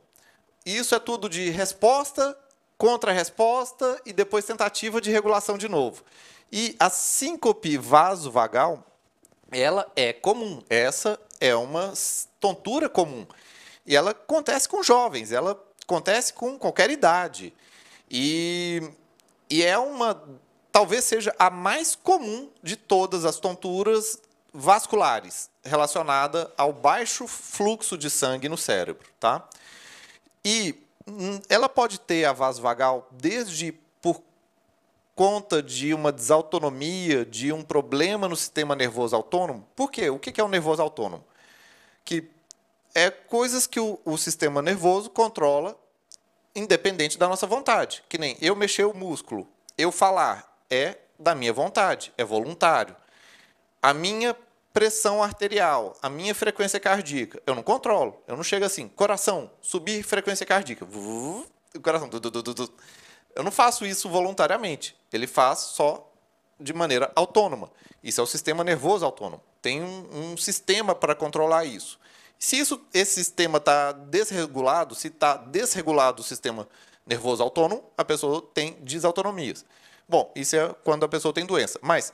[0.66, 2.38] Isso é tudo de resposta,
[2.78, 6.04] contra-resposta e depois tentativa de regulação de novo.
[6.52, 8.84] E a síncope vasovagal,
[9.52, 10.62] ela é comum.
[10.70, 11.94] Essa é uma
[12.40, 13.26] tontura comum.
[13.86, 17.54] E ela acontece com jovens, ela acontece com qualquer idade.
[18.10, 18.82] E
[19.50, 20.22] e é uma,
[20.72, 24.20] talvez seja a mais comum de todas as tonturas
[24.54, 29.48] vasculares relacionada ao baixo fluxo de sangue no cérebro, tá?
[30.44, 30.76] E
[31.50, 34.22] ela pode ter a vasovagal desde por
[35.16, 39.68] conta de uma desautonomia, de um problema no sistema nervoso autônomo.
[39.76, 40.10] Por quê?
[40.10, 41.24] O que é o nervoso autônomo?
[42.04, 42.30] Que
[42.94, 45.78] é coisas que o, o sistema nervoso controla
[46.56, 48.04] independente da nossa vontade.
[48.10, 52.96] Que nem eu mexer o músculo, eu falar, é da minha vontade, é voluntário.
[53.82, 54.36] A minha
[54.78, 58.22] pressão arterial, a minha frequência cardíaca, eu não controlo.
[58.28, 60.86] Eu não chego assim, coração, subir frequência cardíaca.
[60.86, 61.44] O
[61.82, 62.08] coração.
[63.34, 64.96] Eu não faço isso voluntariamente.
[65.12, 66.14] Ele faz só
[66.60, 67.72] de maneira autônoma.
[68.04, 69.42] Isso é o sistema nervoso autônomo.
[69.64, 72.00] Tem um, um sistema para controlar isso.
[72.38, 76.68] Se isso, esse sistema está desregulado, se está desregulado o sistema
[77.04, 79.66] nervoso autônomo, a pessoa tem desautonomias.
[80.08, 81.80] Bom, isso é quando a pessoa tem doença.
[81.82, 82.14] Mas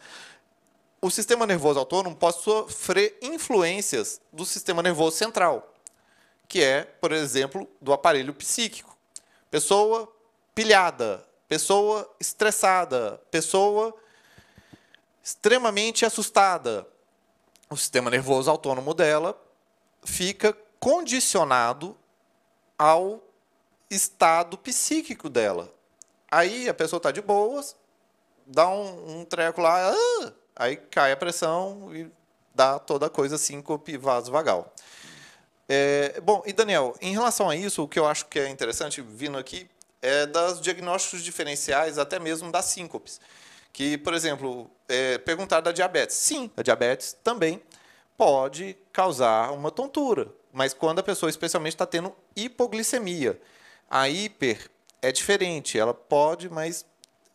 [1.03, 5.73] o sistema nervoso autônomo pode sofrer influências do sistema nervoso central,
[6.47, 8.97] que é, por exemplo, do aparelho psíquico.
[9.51, 10.09] Pessoa
[10.55, 13.93] pilhada, pessoa estressada, pessoa
[15.21, 16.87] extremamente assustada.
[17.69, 19.37] O sistema nervoso autônomo dela
[20.05, 21.97] fica condicionado
[22.79, 23.21] ao
[23.89, 25.69] estado psíquico dela.
[26.31, 27.75] Aí a pessoa está de boas,
[28.45, 32.09] dá um, um treco lá, ah, aí cai a pressão e
[32.53, 34.73] dá toda a coisa síncope vasovagal.
[35.67, 39.01] É, bom, e Daniel, em relação a isso, o que eu acho que é interessante
[39.01, 39.67] vindo aqui
[40.01, 43.19] é das diagnósticos diferenciais, até mesmo das síncopes.
[43.71, 46.15] Que, por exemplo, é, perguntar da diabetes.
[46.15, 47.61] Sim, a diabetes também
[48.17, 53.39] pode causar uma tontura, mas quando a pessoa especialmente está tendo hipoglicemia.
[53.89, 54.69] A hiper
[55.01, 56.85] é diferente, ela pode, mas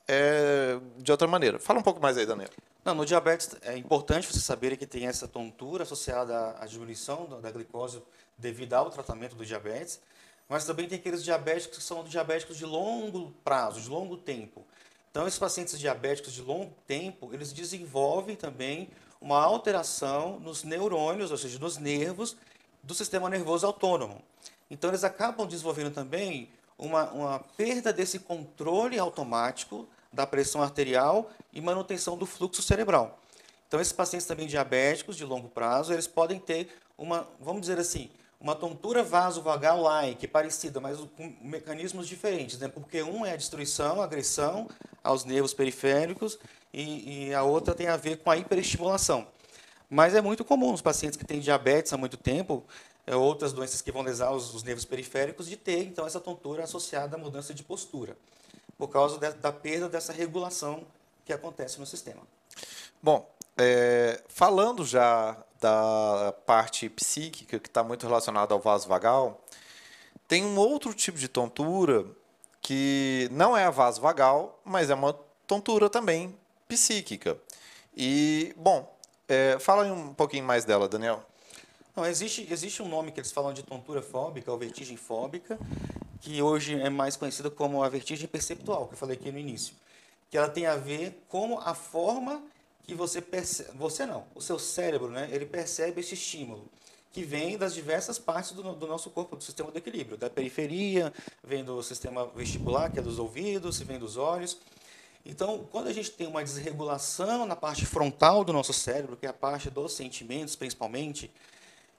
[0.07, 1.59] é de outra maneira.
[1.59, 2.51] Fala um pouco mais aí, Daniel.
[2.85, 7.51] Não, no diabetes é importante você saber que tem essa tontura associada à diminuição da
[7.51, 8.03] glicose
[8.37, 10.01] devido ao tratamento do diabetes,
[10.49, 14.65] mas também tem aqueles diabéticos que são diabéticos de longo prazo, de longo tempo.
[15.11, 18.89] Então, esses pacientes diabéticos de longo tempo, eles desenvolvem também
[19.21, 22.37] uma alteração nos neurônios, ou seja, nos nervos
[22.83, 24.23] do sistema nervoso autônomo.
[24.71, 31.61] Então, eles acabam desenvolvendo também uma, uma perda desse controle automático da pressão arterial e
[31.61, 33.19] manutenção do fluxo cerebral.
[33.67, 38.11] Então, esses pacientes também diabéticos de longo prazo, eles podem ter uma, vamos dizer assim,
[38.41, 42.69] uma tontura vasovagal-like, parecida, mas com mecanismos diferentes, né?
[42.69, 44.69] porque um é a destruição, a agressão
[45.03, 46.39] aos nervos periféricos
[46.73, 49.27] e, e, a outra tem a ver com a hiperestimulação.
[49.91, 52.65] Mas é muito comum os pacientes que têm diabetes há muito tempo,
[53.07, 56.65] é, outras doenças que vão lesar os, os, nervos periféricos, de ter então essa tontura
[56.65, 58.17] associada à mudança de postura,
[58.79, 60.87] por causa de, da perda dessa regulação
[61.25, 62.23] que acontece no sistema.
[63.03, 69.43] Bom, é, falando já da parte psíquica, que está muito relacionada ao vaso vagal,
[70.29, 72.07] tem um outro tipo de tontura
[72.63, 75.13] que não é a vaso vagal, mas é uma
[75.47, 76.37] tontura também
[76.69, 77.37] psíquica.
[77.97, 78.95] E, bom,
[79.27, 81.23] é, fala um pouquinho mais dela, Daniel.
[81.97, 85.59] Não, existe, existe um nome que eles falam de tontura fóbica ou vertigem fóbica,
[86.21, 89.75] que hoje é mais conhecida como a vertigem perceptual, que eu falei aqui no início.
[90.31, 92.43] Que ela tem a ver com a forma
[92.83, 96.69] que você percebe, você não, o seu cérebro, né, ele percebe esse estímulo
[97.13, 101.13] que vem das diversas partes do, do, nosso corpo, do sistema do equilíbrio, da periferia,
[101.43, 104.59] vem do sistema vestibular, que é dos ouvidos, vem dos olhos.
[105.25, 109.29] Então, quando a gente tem uma desregulação na parte frontal do nosso cérebro, que é
[109.29, 111.31] a parte dos sentimentos, principalmente,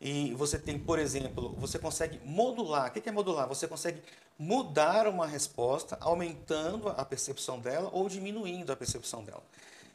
[0.01, 2.89] e você tem, por exemplo, você consegue modular.
[2.89, 3.47] O que é modular?
[3.49, 4.01] Você consegue
[4.37, 9.43] mudar uma resposta, aumentando a percepção dela ou diminuindo a percepção dela.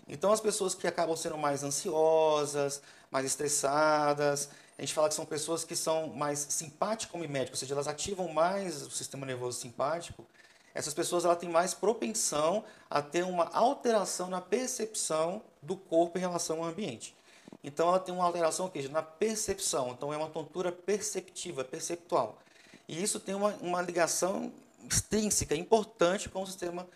[0.06, 5.24] Então, as pessoas que acabam sendo mais ansiosas, mais estressadas, a gente fala que são
[5.24, 10.26] pessoas que são mais simpático-miméticas, ou seja, elas ativam mais o sistema nervoso simpático.
[10.74, 16.20] Essas pessoas ela têm mais propensão a ter uma alteração na percepção do corpo em
[16.20, 17.16] relação ao ambiente.
[17.64, 19.90] Então ela tem uma alteração aqui, na percepção.
[19.90, 22.38] Então é uma tontura perceptiva, perceptual.
[22.86, 24.52] E isso tem uma, uma ligação
[24.88, 26.86] extrínseca, importante com o sistema,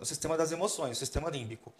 [0.00, 1.70] o sistema das emoções, o sistema límbico.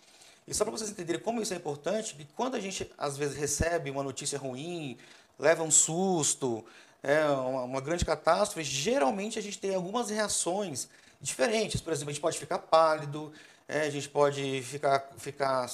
[0.46, 3.34] E só para vocês entenderem como isso é importante, que quando a gente às vezes
[3.34, 4.98] recebe uma notícia ruim,
[5.38, 6.62] leva um susto,
[7.02, 10.86] é uma, uma grande catástrofe, geralmente a gente tem algumas reações
[11.18, 11.80] diferentes.
[11.80, 13.32] Por exemplo, a gente pode ficar pálido,
[13.68, 15.68] é, a gente pode ficar, ficar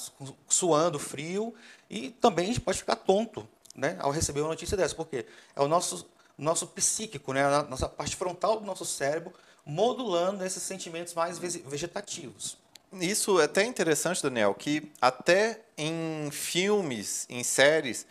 [0.47, 1.53] suando frio
[1.89, 5.25] e também a gente pode ficar tonto né, ao receber uma notícia dessa, porque
[5.55, 9.33] é o nosso, nosso psíquico, né, a nossa parte frontal do nosso cérebro
[9.65, 12.57] modulando esses sentimentos mais vegetativos.
[12.93, 18.05] Isso é até interessante, Daniel, que até em filmes, em séries,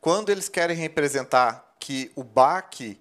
[0.00, 2.98] quando eles querem representar que o baque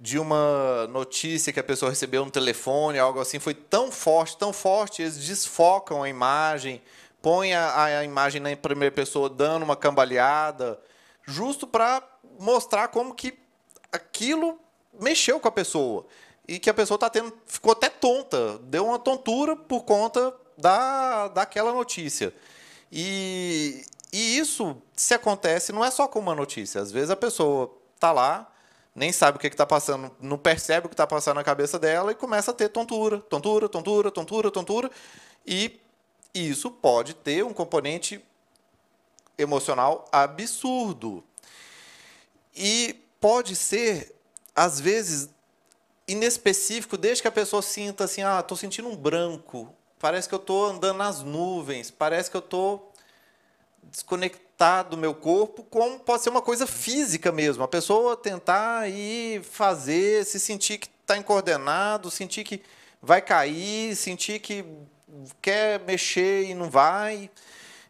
[0.00, 4.50] de uma notícia que a pessoa recebeu no telefone, algo assim, foi tão forte, tão
[4.50, 6.80] forte, eles desfocam a imagem,
[7.20, 10.80] põem a, a imagem na primeira pessoa dando uma cambaleada,
[11.22, 12.02] justo para
[12.38, 13.38] mostrar como que
[13.92, 14.58] aquilo
[14.98, 16.06] mexeu com a pessoa
[16.48, 21.28] e que a pessoa tá tendo, ficou até tonta, deu uma tontura por conta da,
[21.28, 22.34] daquela notícia.
[22.90, 26.80] E, e isso, se acontece, não é só com uma notícia.
[26.80, 28.50] Às vezes a pessoa tá lá,
[29.00, 32.12] nem sabe o que está passando, não percebe o que está passando na cabeça dela
[32.12, 34.90] e começa a ter tontura, tontura, tontura, tontura, tontura.
[35.46, 35.80] E
[36.34, 38.22] isso pode ter um componente
[39.38, 41.24] emocional absurdo.
[42.54, 44.14] E pode ser,
[44.54, 45.30] às vezes,
[46.06, 50.40] inespecífico, desde que a pessoa sinta assim: ah, estou sentindo um branco, parece que eu
[50.40, 52.92] estou andando nas nuvens, parece que eu estou
[54.60, 57.64] desconectar do meu corpo, como pode ser uma coisa física mesmo.
[57.64, 62.62] A pessoa tentar ir fazer, se sentir que está incoordenado, sentir que
[63.00, 64.64] vai cair, sentir que
[65.40, 67.30] quer mexer e não vai.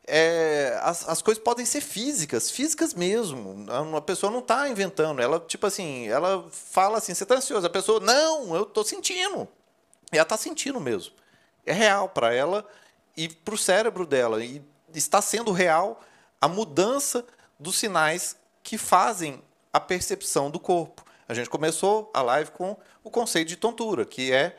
[0.06, 3.66] É, as, as coisas podem ser físicas, físicas mesmo.
[3.96, 5.20] A pessoa não está inventando.
[5.20, 7.66] Ela, tipo assim, ela fala assim, você está ansioso.
[7.66, 9.48] A pessoa, não, eu estou sentindo.
[10.12, 11.12] E ela está sentindo mesmo.
[11.66, 12.66] É real para ela
[13.16, 14.42] e para o cérebro dela.
[14.42, 14.62] E
[14.92, 16.00] está sendo real
[16.40, 17.24] a mudança
[17.58, 21.04] dos sinais que fazem a percepção do corpo.
[21.28, 24.58] A gente começou a live com o conceito de tontura, que é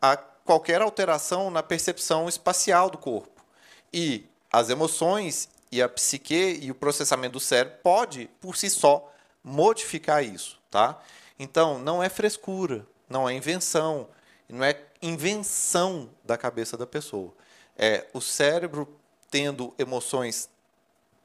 [0.00, 3.44] a qualquer alteração na percepção espacial do corpo.
[3.92, 9.12] E as emoções e a psique e o processamento do cérebro pode, por si só,
[9.44, 10.98] modificar isso, tá?
[11.38, 14.08] Então, não é frescura, não é invenção,
[14.48, 17.32] não é invenção da cabeça da pessoa.
[17.76, 18.88] É o cérebro
[19.30, 20.48] tendo emoções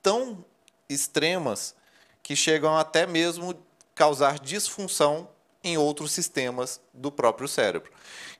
[0.03, 0.45] tão
[0.89, 1.73] extremas
[2.21, 3.55] que chegam até mesmo
[3.95, 5.29] causar disfunção
[5.63, 7.91] em outros sistemas do próprio cérebro.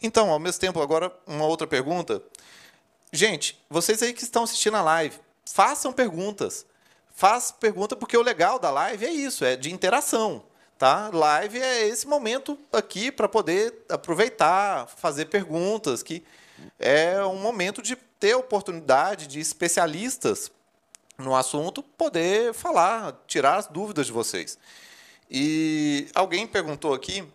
[0.01, 2.21] Então, ao mesmo tempo, agora uma outra pergunta.
[3.11, 6.65] Gente, vocês aí que estão assistindo a live, façam perguntas.
[7.15, 10.43] Façam pergunta porque o legal da live é isso, é de interação.
[10.77, 11.09] Tá?
[11.13, 16.25] Live é esse momento aqui para poder aproveitar, fazer perguntas, que
[16.77, 20.51] é um momento de ter oportunidade de especialistas
[21.17, 24.57] no assunto poder falar, tirar as dúvidas de vocês.
[25.29, 27.27] E alguém perguntou aqui,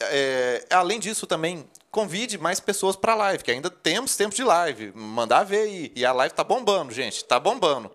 [0.00, 4.44] é, além disso também, convide mais pessoas para a live, que ainda temos tempo de
[4.44, 4.92] live.
[4.94, 5.92] Mandar ver aí.
[5.94, 7.90] E a live está bombando, gente, está bombando.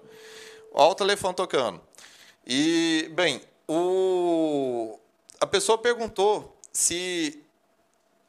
[0.73, 1.81] Olha o telefone tocando.
[2.45, 4.97] E, bem, o...
[5.39, 7.43] a pessoa perguntou se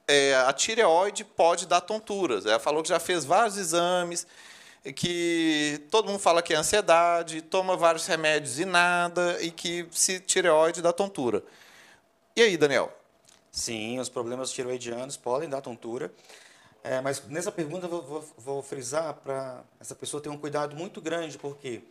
[0.06, 2.44] é, a tireoide pode dar tonturas.
[2.44, 4.26] Ela falou que já fez vários exames,
[4.90, 10.18] que todo mundo fala que é ansiedade, toma vários remédios e nada, e que se
[10.18, 11.44] tireoide dá tontura.
[12.34, 12.92] E aí, Daniel?
[13.50, 16.12] Sim, os problemas tireoidianos podem dar tontura.
[16.82, 20.74] É, mas nessa pergunta eu vou, vou, vou frisar para essa pessoa ter um cuidado
[20.74, 21.82] muito grande, porque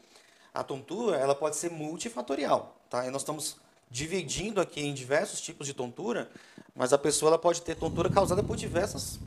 [0.53, 2.75] a tontura ela pode ser multifatorial.
[2.89, 3.05] Tá?
[3.07, 3.57] E nós estamos
[3.89, 6.29] dividindo aqui em diversos tipos de tontura,
[6.75, 9.19] mas a pessoa ela pode ter tontura causada por diversas,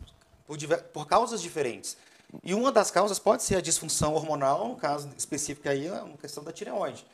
[0.46, 1.96] por, diver, por causas diferentes.
[2.42, 6.42] E uma das causas pode ser a disfunção hormonal, no caso específico aí, a questão
[6.42, 7.06] da tireoide.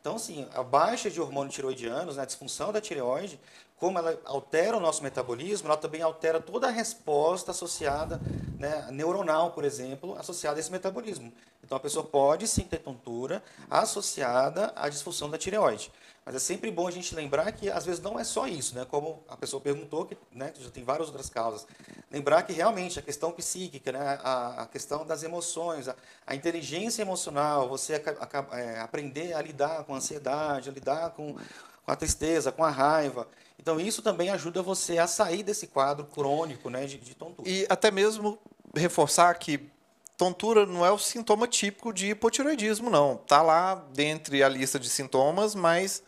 [0.00, 3.38] Então, assim, a baixa de hormônios tiroidianos, né, a disfunção da tireoide,
[3.76, 8.20] como ela altera o nosso metabolismo, ela também altera toda a resposta associada,
[8.58, 11.32] né, neuronal, por exemplo, associada a esse metabolismo.
[11.62, 15.92] Então, a pessoa pode sim ter tontura associada à disfunção da tireoide.
[16.28, 18.84] Mas é sempre bom a gente lembrar que, às vezes, não é só isso, né?
[18.84, 21.66] Como a pessoa perguntou, que né, já tem várias outras causas.
[22.10, 27.00] Lembrar que, realmente, a questão psíquica, né, a, a questão das emoções, a, a inteligência
[27.00, 31.96] emocional, você a, é, aprender a lidar com a ansiedade, a lidar com, com a
[31.96, 33.26] tristeza, com a raiva,
[33.58, 37.48] então, isso também ajuda você a sair desse quadro crônico né, de, de tontura.
[37.48, 38.38] E até mesmo
[38.74, 39.68] reforçar que
[40.16, 43.14] tontura não é o sintoma típico de hipotiroidismo, não.
[43.14, 46.02] Está lá dentre a lista de sintomas, mas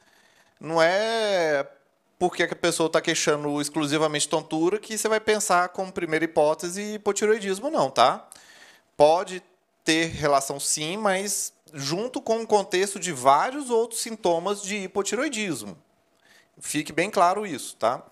[0.61, 1.67] não é
[2.19, 7.71] porque a pessoa está queixando exclusivamente tontura que você vai pensar como primeira hipótese hipotiroidismo,
[7.71, 8.29] não, tá?
[8.95, 9.43] Pode
[9.83, 15.79] ter relação sim, mas junto com o contexto de vários outros sintomas de hipotiroidismo.
[16.59, 18.05] Fique bem claro isso, tá?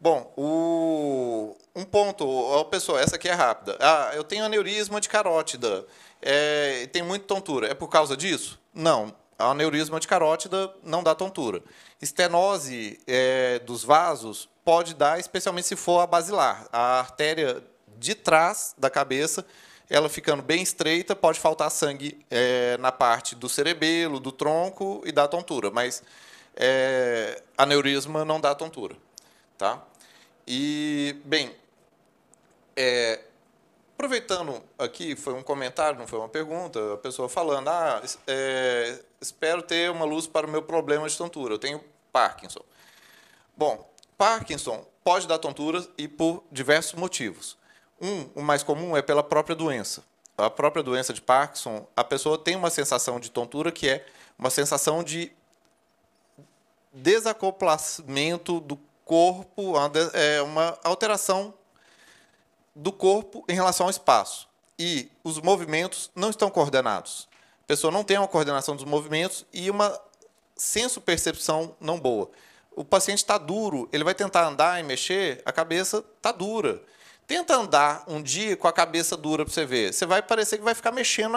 [0.00, 3.76] Bom, o, um ponto, pessoal, essa aqui é rápida.
[3.78, 5.86] Ah, eu tenho aneurisma de carótida,
[6.22, 7.68] é, tem muita tontura.
[7.68, 8.58] É por causa disso?
[8.72, 9.14] Não.
[9.38, 11.62] Aneurisma de carótida não dá tontura.
[12.00, 16.66] Estenose é, dos vasos pode dar, especialmente se for a basilar.
[16.72, 17.62] A artéria
[17.98, 19.44] de trás da cabeça,
[19.90, 25.12] ela ficando bem estreita, pode faltar sangue é, na parte do cerebelo, do tronco e
[25.12, 25.70] da tontura.
[25.70, 26.02] Mas
[26.56, 28.96] é, aneurisma não dá tontura.
[29.58, 29.82] Tá?
[30.46, 31.54] E, bem,
[32.76, 33.20] é,
[33.94, 39.62] aproveitando aqui, foi um comentário, não foi uma pergunta, a pessoa falando, ah, é, espero
[39.62, 41.82] ter uma luz para o meu problema de tontura, eu tenho
[42.12, 42.60] Parkinson.
[43.56, 43.88] Bom,
[44.18, 47.56] Parkinson pode dar tontura e por diversos motivos.
[48.00, 50.02] Um, o mais comum é pela própria doença.
[50.36, 54.04] A própria doença de Parkinson, a pessoa tem uma sensação de tontura que é
[54.36, 55.32] uma sensação de
[56.92, 59.74] desacoplamento do corpo,
[60.12, 61.54] é uma alteração
[62.74, 64.48] do corpo em relação ao espaço.
[64.78, 67.28] E os movimentos não estão coordenados.
[67.62, 69.98] A pessoa não tem uma coordenação dos movimentos e uma
[70.56, 72.30] senso-percepção não boa.
[72.76, 76.82] O paciente está duro, ele vai tentar andar e mexer, a cabeça está dura.
[77.26, 79.94] Tenta andar um dia com a cabeça dura para você ver.
[79.94, 81.36] Você vai parecer que vai ficar mexendo,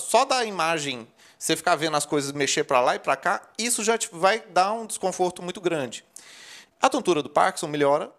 [0.00, 1.08] só da imagem
[1.38, 4.72] você ficar vendo as coisas mexer para lá e para cá, isso já vai dar
[4.72, 6.04] um desconforto muito grande.
[6.80, 8.12] A tontura do Parkinson melhora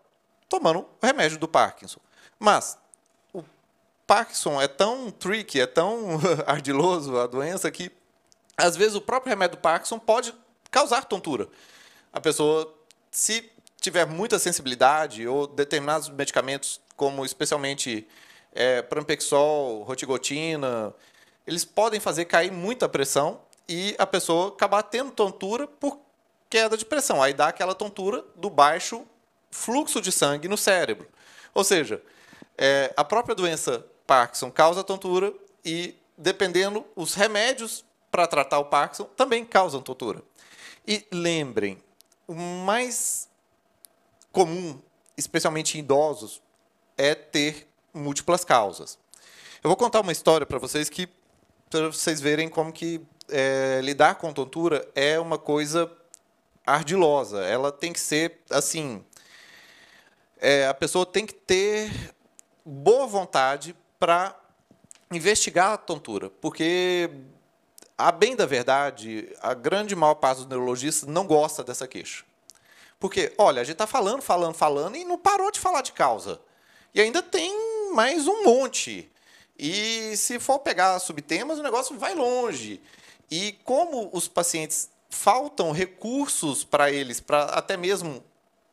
[0.47, 2.00] tomando o remédio do Parkinson.
[2.39, 2.77] Mas
[3.33, 3.43] o
[4.07, 7.91] Parkinson é tão tricky, é tão ardiloso a doença que
[8.55, 10.33] às vezes o próprio remédio do Parkinson pode
[10.71, 11.47] causar tontura.
[12.11, 12.73] A pessoa,
[13.11, 18.07] se tiver muita sensibilidade ou determinados medicamentos, como especialmente
[18.53, 20.93] é, prampexol, rotigotina,
[21.45, 25.99] eles podem fazer cair muita pressão e a pessoa acabar tendo tontura por
[26.49, 27.21] queda de pressão.
[27.21, 29.05] Aí dá aquela tontura do baixo
[29.51, 31.07] fluxo de sangue no cérebro.
[31.53, 32.01] Ou seja,
[32.62, 35.34] é, a própria doença Parkinson causa tontura
[35.64, 40.22] e, dependendo, os remédios para tratar o Parkinson também causam tontura.
[40.86, 41.82] E lembrem,
[42.28, 43.30] o mais
[44.30, 44.78] comum,
[45.16, 46.41] especialmente em idosos,
[46.97, 48.99] é ter múltiplas causas.
[49.64, 51.07] Eu vou contar uma história para vocês que
[51.70, 52.99] para vocês verem como que
[53.30, 55.89] é, lidar com tontura é uma coisa
[56.66, 57.45] ardilosa.
[57.45, 59.05] Ela tem que ser assim.
[60.38, 61.91] É, a pessoa tem que ter
[62.70, 64.36] boa vontade para
[65.11, 67.09] investigar a tontura, porque
[67.97, 72.24] a bem da verdade, a grande maior parte dos neurologistas não gosta dessa queixa.
[72.99, 76.39] Porque, olha, a gente está falando, falando, falando e não parou de falar de causa.
[76.93, 77.51] E ainda tem
[77.93, 79.09] mais um monte.
[79.57, 82.82] E se for pegar subtemas, o negócio vai longe.
[83.32, 88.24] E como os pacientes faltam recursos para eles, para até mesmo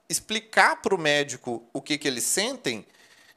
[0.09, 2.87] explicar para o médico o que, que eles sentem,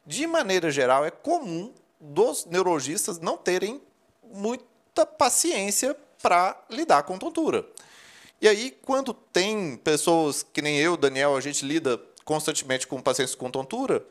[0.09, 3.79] de maneira geral, é comum dos neurologistas não terem
[4.23, 7.63] muita paciência para lidar com tontura.
[8.41, 13.35] E aí, quando tem pessoas que nem eu, Daniel, a gente lida constantemente com pacientes
[13.35, 14.03] com tontura,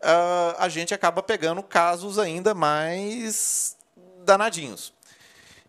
[0.00, 3.76] uh, a gente acaba pegando casos ainda mais
[4.24, 4.92] danadinhos.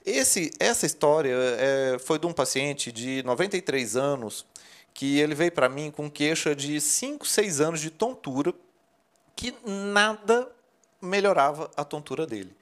[0.05, 4.45] Esse, essa história é, foi de um paciente de 93 anos
[4.93, 8.53] que ele veio para mim com queixa de 5, 6 anos de tontura,
[9.41, 10.47] que nada
[11.01, 12.55] melhorava a tontura dele.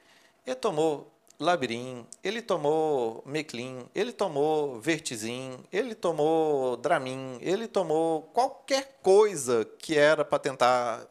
[0.46, 8.98] Ele tomou Labirin, ele tomou Meclin, ele tomou Vertizin, ele tomou Dramin, ele tomou qualquer
[9.02, 11.02] coisa que era para tentar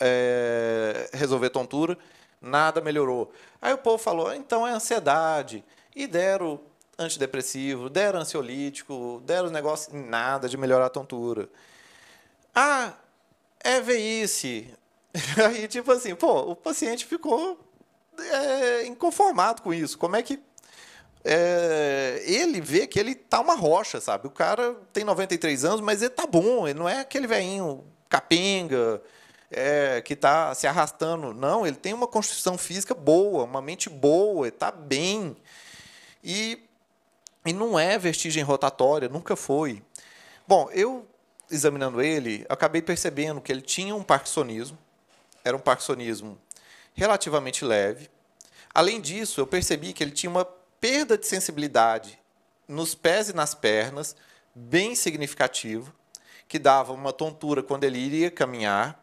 [0.00, 1.98] é, resolver tontura,
[2.40, 3.30] nada melhorou.
[3.60, 5.62] Aí o povo falou, então é ansiedade.
[5.94, 6.58] E deram
[6.98, 11.46] antidepressivo, deram ansiolítico, deram os negócios, nada de melhorar a tontura.
[12.54, 12.94] Ah,
[13.60, 14.74] é velhice.
[15.44, 17.58] Aí, tipo assim, pô, o paciente ficou
[18.18, 19.96] é, inconformado com isso.
[19.98, 20.40] Como é que
[21.24, 24.26] é, ele vê que ele tá uma rocha, sabe?
[24.26, 29.02] O cara tem 93 anos, mas ele tá bom, ele não é aquele velhinho capenga,
[29.50, 31.32] é, que está se arrastando.
[31.32, 35.36] Não, ele tem uma constituição física boa, uma mente boa, está bem.
[36.22, 36.62] E,
[37.46, 39.82] e não é vertigem rotatória, nunca foi.
[40.46, 41.06] Bom, eu,
[41.50, 44.76] examinando ele, acabei percebendo que ele tinha um parkinsonismo,
[45.44, 46.38] era um parkinsonismo
[46.94, 48.08] relativamente leve.
[48.72, 50.44] Além disso, eu percebi que ele tinha uma
[50.80, 52.18] perda de sensibilidade
[52.66, 54.16] nos pés e nas pernas,
[54.54, 55.92] bem significativa,
[56.48, 59.02] que dava uma tontura quando ele iria caminhar.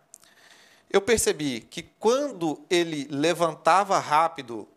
[0.89, 4.67] Eu percebi que quando ele levantava rápido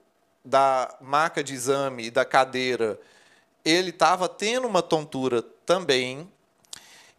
[0.45, 3.01] da maca de exame e da cadeira,
[3.65, 6.31] ele estava tendo uma tontura também.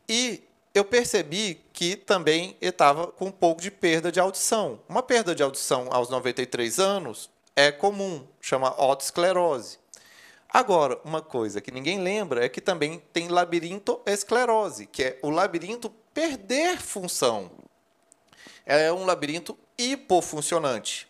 [0.07, 0.43] E
[0.75, 4.81] eu percebi que também estava com um pouco de perda de audição.
[4.89, 9.79] Uma perda de audição aos 93 anos é comum, chama otosclerose.
[10.49, 15.29] Agora, uma coisa que ninguém lembra é que também tem labirinto esclerose, que é o
[15.29, 17.49] labirinto perder função.
[18.65, 21.07] É um labirinto hipofuncionante.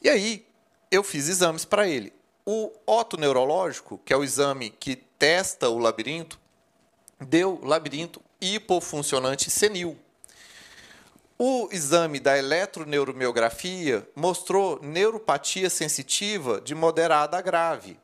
[0.00, 0.46] E aí,
[0.92, 2.12] eu fiz exames para ele.
[2.46, 6.38] O otoneurológico, que é o exame que testa o labirinto,
[7.20, 9.98] deu labirinto hipofuncionante senil.
[11.38, 17.98] O exame da eletroneuromiografia mostrou neuropatia sensitiva de moderada a grave.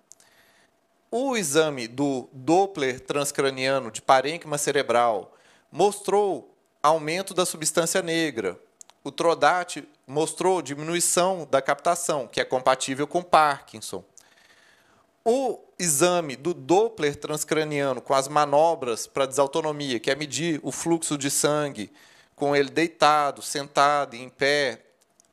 [1.11, 5.37] O exame do Doppler transcraniano de parênquima cerebral
[5.71, 8.59] mostrou aumento da substância negra.
[9.03, 14.05] O Trodat mostrou diminuição da captação, que é compatível com Parkinson.
[15.25, 21.17] O exame do Doppler transcraniano com as manobras para desautonomia, que é medir o fluxo
[21.17, 21.91] de sangue
[22.37, 24.83] com ele deitado, sentado, em pé,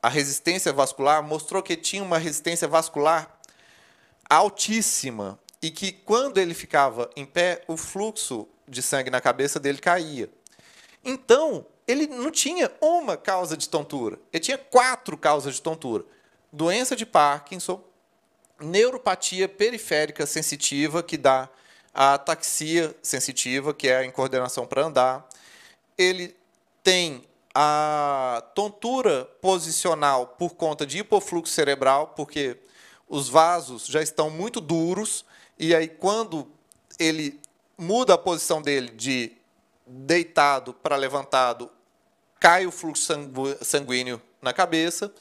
[0.01, 3.37] a resistência vascular mostrou que tinha uma resistência vascular
[4.29, 9.77] altíssima e que quando ele ficava em pé, o fluxo de sangue na cabeça dele
[9.77, 10.29] caía.
[11.03, 16.05] Então, ele não tinha uma causa de tontura, ele tinha quatro causas de tontura:
[16.51, 17.83] doença de Parkinson,
[18.63, 21.49] neuropatia periférica sensitiva, que dá
[21.93, 25.27] a ataxia sensitiva, que é a incoordenação para andar.
[25.97, 26.35] Ele
[26.83, 32.57] tem a tontura posicional por conta de hipofluxo cerebral, porque
[33.09, 35.25] os vasos já estão muito duros,
[35.59, 36.49] e aí quando
[36.97, 37.39] ele
[37.77, 39.33] muda a posição dele de
[39.85, 41.69] deitado para levantado,
[42.39, 43.13] cai o fluxo
[43.61, 45.13] sanguíneo na cabeça,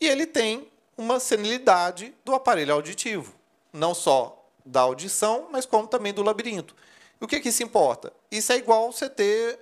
[0.00, 0.68] e ele tem
[0.98, 3.32] uma senilidade do aparelho auditivo,
[3.72, 6.74] não só da audição, mas como também do labirinto.
[7.20, 8.12] E o que, que isso importa?
[8.30, 9.58] Isso é igual você ter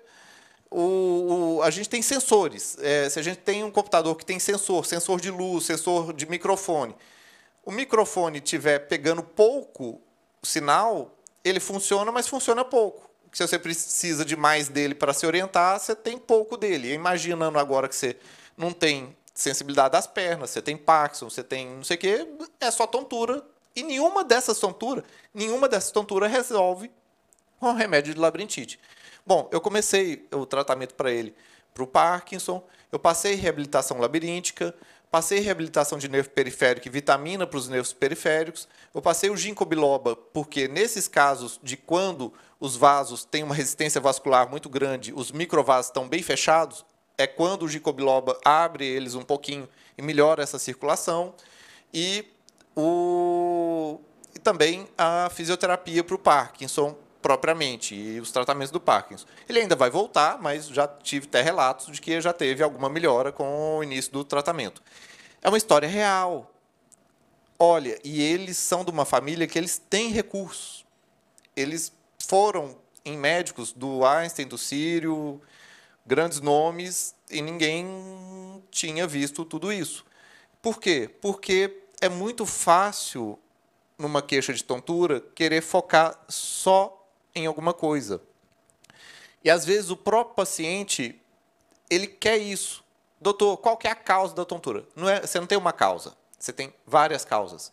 [0.70, 2.76] o, o, a gente tem sensores.
[2.80, 6.26] É, se a gente tem um computador que tem sensor, sensor de luz, sensor de
[6.26, 6.96] microfone,
[7.64, 10.00] o microfone estiver pegando pouco
[10.42, 13.08] sinal, ele funciona, mas funciona pouco.
[13.32, 16.92] Se você precisa de mais dele para se orientar, você tem pouco dele.
[16.92, 18.16] Imaginando agora que você
[18.56, 22.26] não tem sensibilidade das pernas, você tem Parkinson, você tem não sei o quê,
[22.60, 23.42] é só tontura.
[23.74, 26.90] E nenhuma dessas tonturas, nenhuma dessas tonturas resolve
[27.60, 28.80] com remédio de labirintite.
[29.24, 31.34] Bom, eu comecei o tratamento para ele
[31.74, 34.74] para o Parkinson, eu passei reabilitação labiríntica,
[35.10, 39.66] passei reabilitação de nervo periférico e vitamina para os nervos periféricos, eu passei o ginkgo
[39.66, 45.30] biloba, porque nesses casos de quando os vasos têm uma resistência vascular muito grande, os
[45.30, 46.82] microvasos estão bem fechados,
[47.18, 47.94] é quando o ginkgo
[48.44, 51.34] abre eles um pouquinho e melhora essa circulação,
[51.92, 52.26] e,
[52.74, 53.98] o,
[54.34, 59.26] e também a fisioterapia para o Parkinson, propriamente e os tratamentos do Parkinson.
[59.48, 63.32] Ele ainda vai voltar, mas já tive até relatos de que já teve alguma melhora
[63.32, 64.82] com o início do tratamento.
[65.42, 66.52] É uma história real.
[67.58, 70.84] Olha, e eles são de uma família que eles têm recursos.
[71.56, 75.40] Eles foram em médicos do Einstein, do Sírio,
[76.06, 80.04] grandes nomes, e ninguém tinha visto tudo isso.
[80.62, 81.10] Por quê?
[81.20, 83.38] Porque é muito fácil,
[83.98, 88.22] numa queixa de tontura, querer focar só em alguma coisa.
[89.42, 91.20] E às vezes o próprio paciente
[91.88, 92.84] ele quer isso.
[93.20, 94.86] Doutor, qual que é a causa da tontura?
[94.94, 97.72] Não é, você não tem uma causa, você tem várias causas.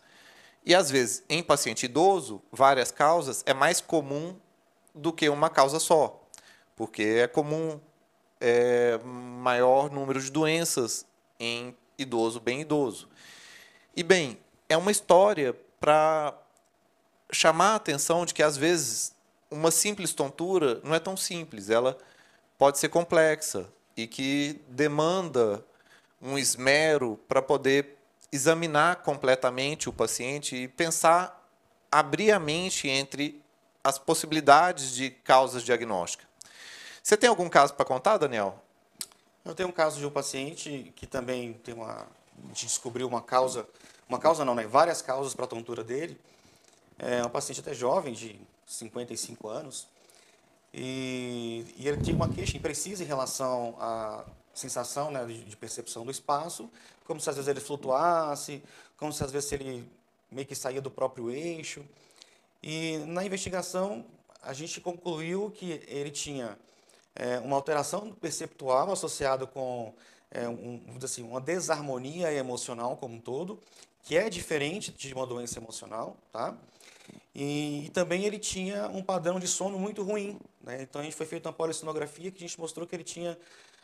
[0.65, 4.35] E às vezes, em paciente idoso, várias causas é mais comum
[4.95, 6.23] do que uma causa só,
[6.75, 7.79] porque é comum
[8.45, 11.05] é, maior número de doenças
[11.39, 13.07] em idoso bem idoso.
[13.95, 14.37] E bem,
[14.67, 16.37] é uma história para
[17.31, 19.15] chamar a atenção de que às vezes
[19.49, 21.97] uma simples tontura não é tão simples, ela
[22.57, 23.65] pode ser complexa
[23.95, 25.63] e que demanda
[26.21, 27.97] um esmero para poder
[28.29, 31.47] examinar completamente o paciente e pensar,
[31.89, 33.41] abrir a mente entre
[33.83, 36.32] as possibilidades de causas diagnósticas.
[37.03, 38.63] Você tem algum caso para contar, Daniel?
[39.43, 42.07] Eu tenho um caso de um paciente que também tem uma,
[42.45, 43.67] a gente descobriu uma causa,
[44.07, 44.65] uma causa não, né?
[44.65, 46.17] Várias causas para a tontura dele.
[46.97, 49.85] É um paciente até jovem, de 55 anos,
[50.73, 54.23] e, e ele tinha uma queixa imprecisa em relação à
[54.53, 56.69] sensação né, de, de, percepção do espaço,
[57.03, 58.63] como se às vezes ele flutuasse,
[58.95, 59.85] como se às vezes ele
[60.31, 61.83] meio que saía do próprio eixo.
[62.61, 64.05] E na investigação
[64.41, 66.57] a gente concluiu que ele tinha
[67.15, 69.93] é, uma alteração perceptual associada com
[70.31, 73.59] é, um, assim, uma desarmonia emocional como um todo,
[74.01, 76.57] que é diferente de uma doença emocional, tá?
[77.35, 80.39] E, e, também ele tinha um padrão de sono muito ruim.
[80.61, 80.81] Né?
[80.81, 83.37] Então a gente foi feita uma polissonografia que a gente mostrou que ele tinha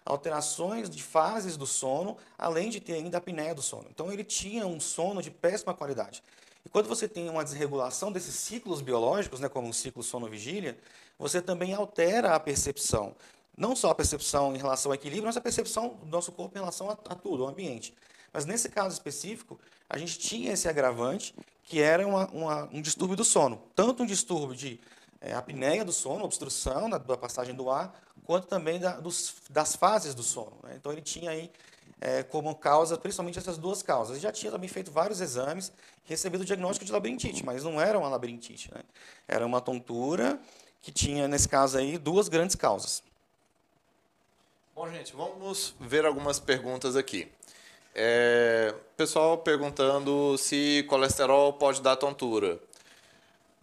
[0.05, 3.87] alterações de fases do sono, além de ter ainda a apneia do sono.
[3.89, 6.23] Então ele tinha um sono de péssima qualidade.
[6.65, 10.77] E quando você tem uma desregulação desses ciclos biológicos, né, como o ciclo sono-vigília,
[11.19, 13.13] você também altera a percepção.
[13.55, 16.61] Não só a percepção em relação ao equilíbrio, mas a percepção do nosso corpo em
[16.61, 17.93] relação a, a tudo, ao ambiente.
[18.31, 19.59] Mas nesse caso específico,
[19.89, 23.61] a gente tinha esse agravante, que era uma, uma, um distúrbio do sono.
[23.75, 24.79] Tanto um distúrbio de
[25.19, 27.93] é, apneia do sono, obstrução da, da, passagem do ar,
[28.23, 30.57] quanto também da, dos, das fases do sono.
[30.63, 30.75] Né?
[30.77, 31.51] Então ele tinha aí
[31.99, 34.15] é, como causa, principalmente essas duas causas.
[34.15, 35.71] Ele já tinha também feito vários exames,
[36.05, 38.73] recebido o diagnóstico de labirintite, mas não era uma labirintite.
[38.73, 38.81] Né?
[39.27, 40.39] Era uma tontura
[40.81, 43.03] que tinha, nesse caso aí, duas grandes causas.
[44.75, 47.29] Bom, gente, vamos ver algumas perguntas aqui.
[47.93, 52.59] É, pessoal perguntando se colesterol pode dar tontura.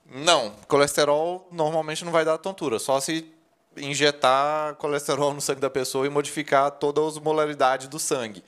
[0.04, 3.30] Não, colesterol normalmente não vai dar tontura, só se
[3.76, 8.42] injetar colesterol no sangue da pessoa e modificar toda a osmolaridade do sangue.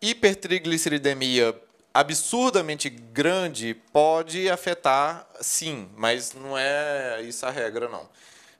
[0.00, 1.54] Hipertrigliceridemia
[1.92, 8.08] absurdamente grande pode afetar, sim, mas não é isso a regra, não.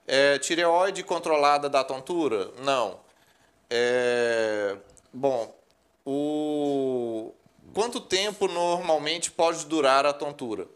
[0.07, 2.51] É, tireoide controlada da tontura?
[2.63, 2.99] Não.
[3.69, 4.75] É,
[5.13, 5.55] bom,
[6.05, 7.33] o
[7.73, 10.67] quanto tempo normalmente pode durar a tontura?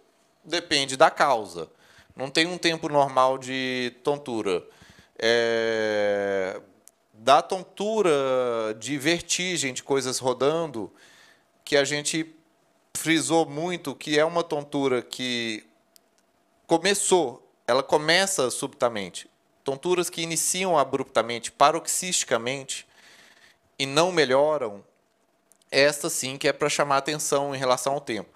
[0.43, 1.69] Depende da causa.
[2.15, 4.63] Não tem um tempo normal de tontura.
[5.19, 6.61] É,
[7.13, 8.11] da tontura
[8.79, 10.93] de vertigem de coisas rodando,
[11.65, 12.35] que a gente
[12.95, 15.65] frisou muito que é uma tontura que
[16.65, 19.29] começou, ela começa subitamente.
[19.63, 22.87] Tonturas que iniciam abruptamente, paroxisticamente,
[23.77, 24.83] e não melhoram,
[25.71, 28.29] esta sim que é para chamar atenção em relação ao tempo.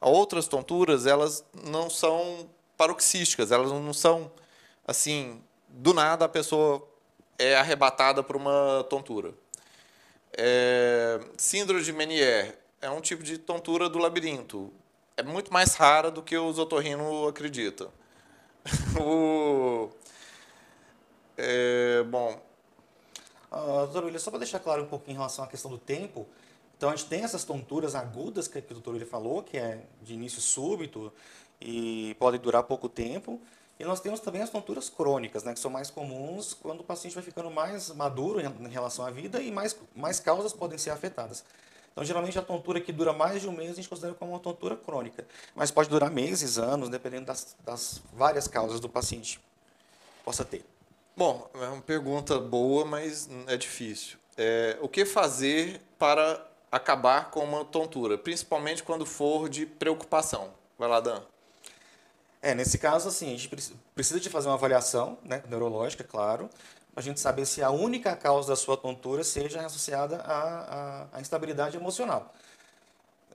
[0.00, 4.30] Outras tonturas, elas não são paroxísticas, elas não são
[4.86, 6.86] assim, do nada a pessoa
[7.38, 9.34] é arrebatada por uma tontura.
[10.32, 14.72] É, síndrome de Menier é um tipo de tontura do labirinto.
[15.16, 17.90] É muito mais rara do que os otorrinos acreditam.
[19.00, 19.90] o,
[21.36, 22.40] é, bom.
[23.50, 26.26] Uh, doutor William, só para deixar claro um pouquinho em relação à questão do tempo,
[26.76, 29.82] então a gente tem essas tonturas agudas que, que o doutor William falou, que é
[30.02, 31.12] de início súbito
[31.60, 33.40] e pode durar pouco tempo.
[33.78, 37.14] E nós temos também as tonturas crônicas, né, que são mais comuns quando o paciente
[37.14, 41.44] vai ficando mais maduro em relação à vida e mais, mais causas podem ser afetadas.
[41.96, 44.38] Então, geralmente, a tontura que dura mais de um mês a gente considera como uma
[44.38, 49.40] tontura crônica, mas pode durar meses, anos, dependendo das, das várias causas do paciente
[50.22, 50.62] possa ter.
[51.16, 54.18] Bom, é uma pergunta boa, mas é difícil.
[54.36, 60.50] É, o que fazer para acabar com uma tontura, principalmente quando for de preocupação?
[60.78, 61.22] Vai lá, Dan.
[62.42, 63.48] É, nesse caso, assim, a gente
[63.94, 66.50] precisa de fazer uma avaliação né, neurológica, claro,
[66.96, 70.40] a gente saber se a única causa da sua tontura seja associada à,
[71.12, 72.34] à, à instabilidade emocional.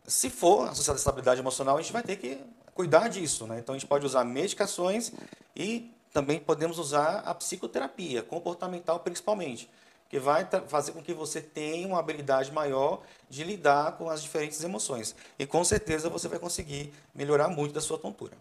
[0.07, 2.43] Se for associada à instabilidade emocional, a gente vai ter que
[2.74, 3.45] cuidar disso.
[3.45, 3.59] Né?
[3.59, 5.12] Então, a gente pode usar medicações
[5.55, 9.70] e também podemos usar a psicoterapia, comportamental principalmente,
[10.09, 14.62] que vai fazer com que você tenha uma habilidade maior de lidar com as diferentes
[14.64, 15.16] emoções.
[15.38, 18.34] E com certeza você vai conseguir melhorar muito da sua tontura.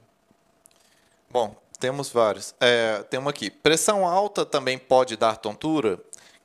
[1.31, 2.55] Bom, temos vários.
[2.61, 3.51] É, tem uma aqui.
[3.51, 5.99] Pressão alta também pode dar tontura?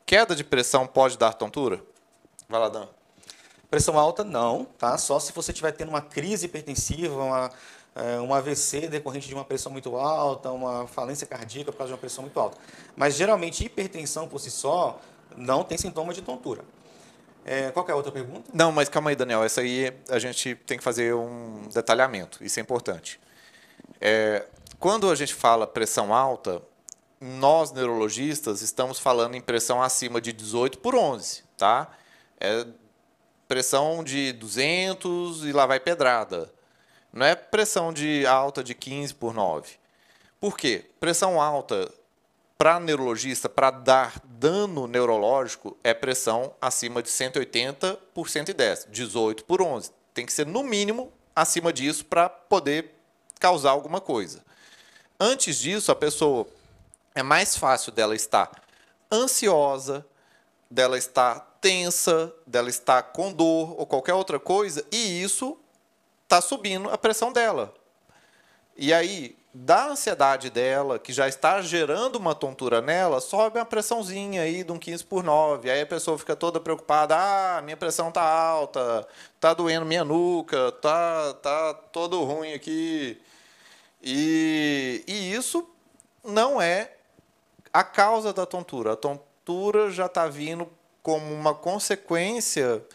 [0.05, 1.83] Queda de pressão pode dar tontura?
[2.47, 2.87] Vai lá, Dan.
[3.69, 4.97] Pressão alta, não, tá?
[4.97, 7.51] Só se você estiver tendo uma crise hipertensiva, uma,
[7.93, 11.93] é, um AVC decorrente de uma pressão muito alta, uma falência cardíaca por causa de
[11.93, 12.57] uma pressão muito alta.
[12.95, 15.01] Mas geralmente hipertensão por si só
[15.35, 16.63] não tem sintoma de tontura.
[17.43, 18.49] É, qual é a outra pergunta?
[18.53, 19.43] Não, mas calma aí, Daniel.
[19.43, 22.43] Essa aí a gente tem que fazer um detalhamento.
[22.43, 23.19] Isso é importante.
[23.99, 24.45] É,
[24.85, 26.61] quando a gente fala pressão alta,
[27.19, 31.89] nós neurologistas estamos falando em pressão acima de 18 por 11, tá?
[32.39, 32.67] É
[33.47, 36.53] pressão de 200 e lá vai pedrada.
[37.11, 39.71] Não é pressão de alta de 15 por 9.
[40.39, 40.85] Por quê?
[40.99, 41.91] Pressão alta
[42.55, 49.63] para neurologista, para dar dano neurológico, é pressão acima de 180 por 110, 18 por
[49.63, 49.89] 11.
[50.13, 52.91] Tem que ser, no mínimo, acima disso para poder
[53.39, 54.45] causar alguma coisa.
[55.19, 56.45] Antes disso, a pessoa
[57.13, 58.51] é mais fácil dela estar
[59.11, 60.05] ansiosa,
[60.69, 65.57] dela estar tensa, dela estar com dor ou qualquer outra coisa, e isso
[66.23, 67.73] está subindo a pressão dela.
[68.75, 74.41] E aí, da ansiedade dela, que já está gerando uma tontura nela, sobe uma pressãozinha
[74.41, 75.71] aí de um 15 por 9.
[75.71, 79.07] Aí a pessoa fica toda preocupada: ah, minha pressão tá alta,
[79.39, 83.17] tá doendo minha nuca, tá, tá todo ruim aqui.
[84.07, 85.67] E, e isso
[86.23, 86.91] não é
[87.73, 88.93] a causa da tontura.
[88.93, 90.69] A tontura já está vindo
[91.01, 92.85] como uma consequência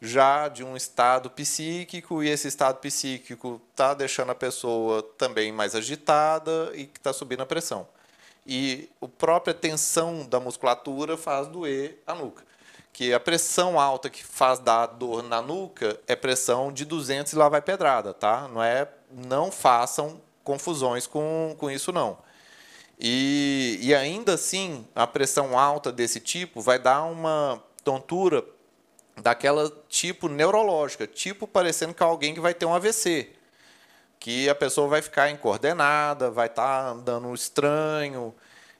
[0.00, 5.74] já de um estado psíquico, e esse estado psíquico está deixando a pessoa também mais
[5.74, 7.86] agitada e que está subindo a pressão.
[8.44, 12.44] E a própria tensão da musculatura faz doer a nuca.
[12.92, 17.36] Que a pressão alta que faz dar dor na nuca é pressão de 200 e
[17.36, 18.48] lá vai pedrada, tá?
[18.48, 22.18] Não é, não façam confusões com, com isso não.
[22.98, 28.44] E, e ainda assim, a pressão alta desse tipo vai dar uma tontura
[29.16, 33.30] daquela tipo neurológica, tipo parecendo é alguém que vai ter um AVC,
[34.18, 38.34] que a pessoa vai ficar incoordenada, vai estar tá andando estranho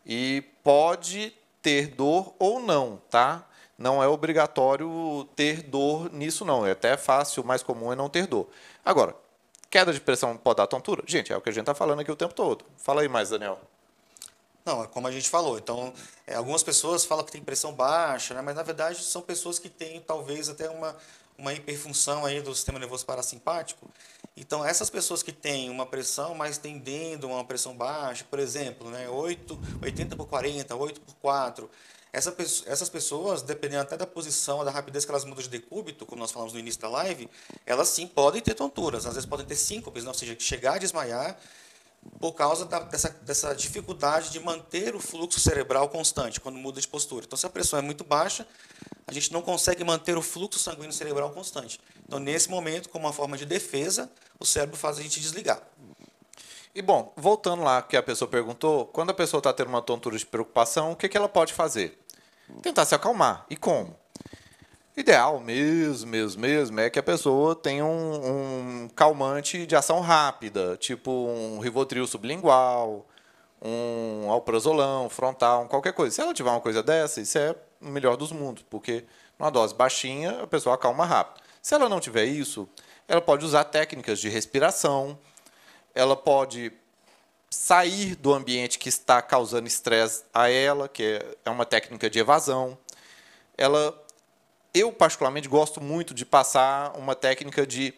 [0.06, 3.46] e pode ter dor ou não, tá?
[3.76, 8.08] Não é obrigatório ter dor nisso não, é até fácil, o mais comum é não
[8.08, 8.48] ter dor.
[8.84, 9.16] Agora,
[9.72, 11.02] queda de pressão pode dar tontura?
[11.06, 12.62] Gente, é o que a gente está falando aqui o tempo todo.
[12.76, 13.58] Fala aí mais, Daniel.
[14.66, 15.58] Não, é como a gente falou.
[15.58, 15.94] Então,
[16.26, 18.42] é, algumas pessoas falam que tem pressão baixa, né?
[18.42, 20.94] mas na verdade são pessoas que têm talvez até uma,
[21.38, 23.88] uma hiperfunção aí do sistema nervoso parasimpático.
[24.36, 28.90] Então, essas pessoas que têm uma pressão mais tendendo a uma pressão baixa, por exemplo,
[28.90, 29.08] né?
[29.08, 31.70] 8, 80 por 40, 8 por 4,
[32.12, 32.34] essa,
[32.66, 36.30] essas pessoas, dependendo até da posição, da rapidez que elas mudam de decúbito, como nós
[36.30, 37.28] falamos no início da live,
[37.64, 41.38] elas sim podem ter tonturas, às vezes podem ter síncopes, ou seja, chegar a desmaiar
[42.18, 46.88] por causa da, dessa, dessa dificuldade de manter o fluxo cerebral constante quando muda de
[46.88, 47.24] postura.
[47.24, 48.46] Então, se a pressão é muito baixa,
[49.06, 51.80] a gente não consegue manter o fluxo sanguíneo cerebral constante.
[52.06, 55.62] Então, nesse momento, como uma forma de defesa, o cérebro faz a gente desligar.
[56.74, 60.16] E bom, voltando lá que a pessoa perguntou, quando a pessoa está tendo uma tontura
[60.16, 61.98] de preocupação, o que, que ela pode fazer?
[62.62, 63.44] Tentar se acalmar.
[63.50, 63.94] E como?
[64.96, 70.74] Ideal mesmo, mesmo, mesmo, é que a pessoa tenha um, um calmante de ação rápida,
[70.78, 73.06] tipo um Rivotril sublingual,
[73.60, 76.14] um alprazolam frontal, qualquer coisa.
[76.14, 79.04] Se ela tiver uma coisa dessa, isso é o melhor dos mundos, porque
[79.38, 81.42] numa dose baixinha a pessoa acalma rápido.
[81.60, 82.66] Se ela não tiver isso,
[83.06, 85.18] ela pode usar técnicas de respiração,
[85.94, 86.72] ela pode
[87.50, 92.78] sair do ambiente que está causando estresse a ela, que é uma técnica de evasão.
[93.56, 94.02] Ela
[94.74, 97.92] eu, particularmente, gosto muito de passar uma técnica de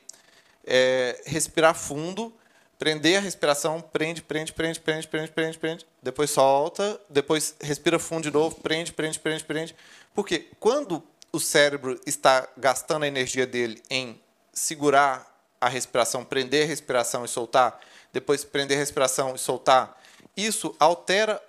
[0.67, 2.35] é, respirar fundo,
[2.79, 8.25] prender a respiração, prende, prende, prende, prende, prende, prende, prende, depois solta, depois respira fundo
[8.25, 9.77] de novo, prende, prende, prende, prende.
[10.13, 14.21] Porque quando o cérebro está gastando a energia dele em
[14.53, 15.33] segurar
[15.67, 17.81] a respiração, prender a respiração e soltar,
[18.13, 20.01] depois prender a respiração e soltar,
[20.37, 21.43] isso altera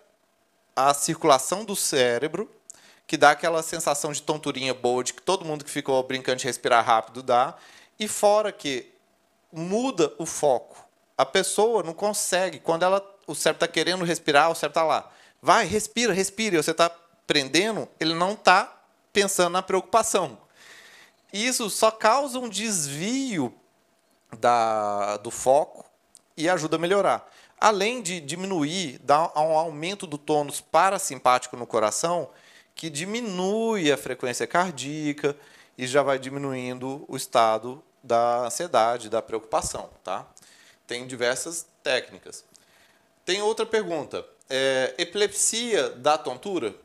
[0.76, 2.50] a circulação do cérebro
[3.08, 6.46] que dá aquela sensação de tonturinha boa, de que todo mundo que ficou brincando de
[6.46, 7.56] respirar rápido dá.
[8.00, 8.92] E fora que
[9.52, 10.76] muda o foco.
[11.18, 15.12] A pessoa não consegue, quando ela, o cérebro está querendo respirar, o cérebro está lá.
[15.42, 16.62] Vai, respira, respira.
[16.62, 16.90] Você está
[17.28, 18.76] prendendo, ele não está
[19.14, 20.38] pensando na preocupação.
[21.32, 23.54] Isso só causa um desvio
[24.36, 25.86] da, do foco
[26.38, 27.32] e ajuda a melhorar.
[27.60, 32.30] Além de diminuir, dar um aumento do tônus parasimpático no coração,
[32.76, 35.36] que diminui a frequência cardíaca
[35.78, 39.90] e já vai diminuindo o estado da ansiedade, da preocupação.
[40.04, 40.26] Tá?
[40.86, 42.44] Tem diversas técnicas.
[43.24, 44.26] Tem outra pergunta.
[44.50, 46.76] É, epilepsia dá tontura?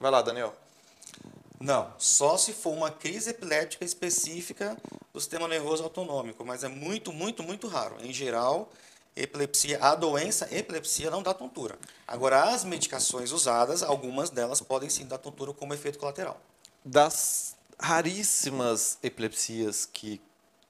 [0.00, 0.54] Vai lá, Daniel.
[1.58, 4.76] Não, só se for uma crise epiléptica específica
[5.12, 7.96] do sistema nervoso autonômico, mas é muito, muito, muito raro.
[8.00, 8.70] Em geral,
[9.16, 11.78] epilepsia, a doença epilepsia não dá tontura.
[12.06, 16.38] Agora, as medicações usadas, algumas delas podem sim dar tontura como efeito colateral.
[16.84, 20.20] Das raríssimas epilepsias que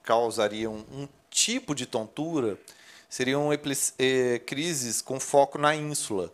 [0.02, 2.58] causariam um tipo de tontura
[3.08, 6.32] seriam eh, crises com foco na ínsula.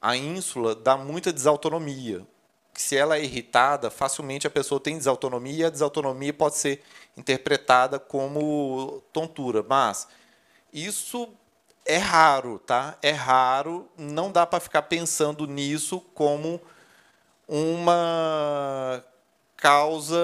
[0.00, 2.26] A ínsula dá muita desautonomia.
[2.76, 6.82] Se ela é irritada, facilmente a pessoa tem desautonomia e a desautonomia pode ser
[7.16, 9.64] interpretada como tontura.
[9.66, 10.08] Mas
[10.72, 11.28] isso
[11.84, 12.96] é raro, tá?
[13.02, 16.60] É raro, não dá para ficar pensando nisso como
[17.46, 19.04] uma
[19.56, 20.18] causa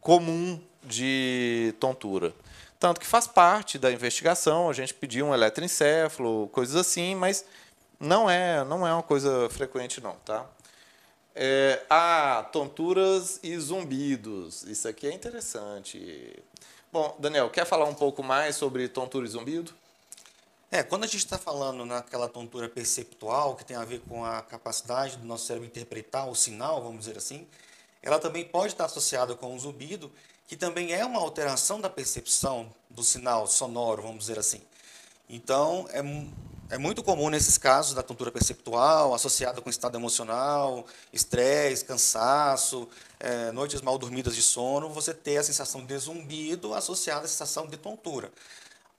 [0.00, 2.32] comum de tontura.
[2.78, 7.44] Tanto que faz parte da investigação, a gente pediu um eletroencefalo, coisas assim, mas
[7.98, 10.46] não é, não é uma coisa frequente não, tá?
[11.40, 14.64] É, ah, tonturas e zumbidos.
[14.64, 16.36] Isso aqui é interessante.
[16.92, 19.72] Bom, Daniel, quer falar um pouco mais sobre tontura e zumbido?
[20.68, 24.42] É, quando a gente está falando naquela tontura perceptual, que tem a ver com a
[24.42, 27.46] capacidade do nosso cérebro interpretar o sinal, vamos dizer assim,
[28.02, 30.10] ela também pode estar associada com o zumbido,
[30.48, 34.60] que também é uma alteração da percepção do sinal sonoro, vamos dizer assim.
[35.28, 36.02] Então, é,
[36.70, 42.88] é muito comum nesses casos da tontura perceptual, associada com estado emocional, estresse, cansaço,
[43.18, 47.66] é, noites mal dormidas de sono, você ter a sensação de zumbido associada à sensação
[47.66, 48.30] de tontura.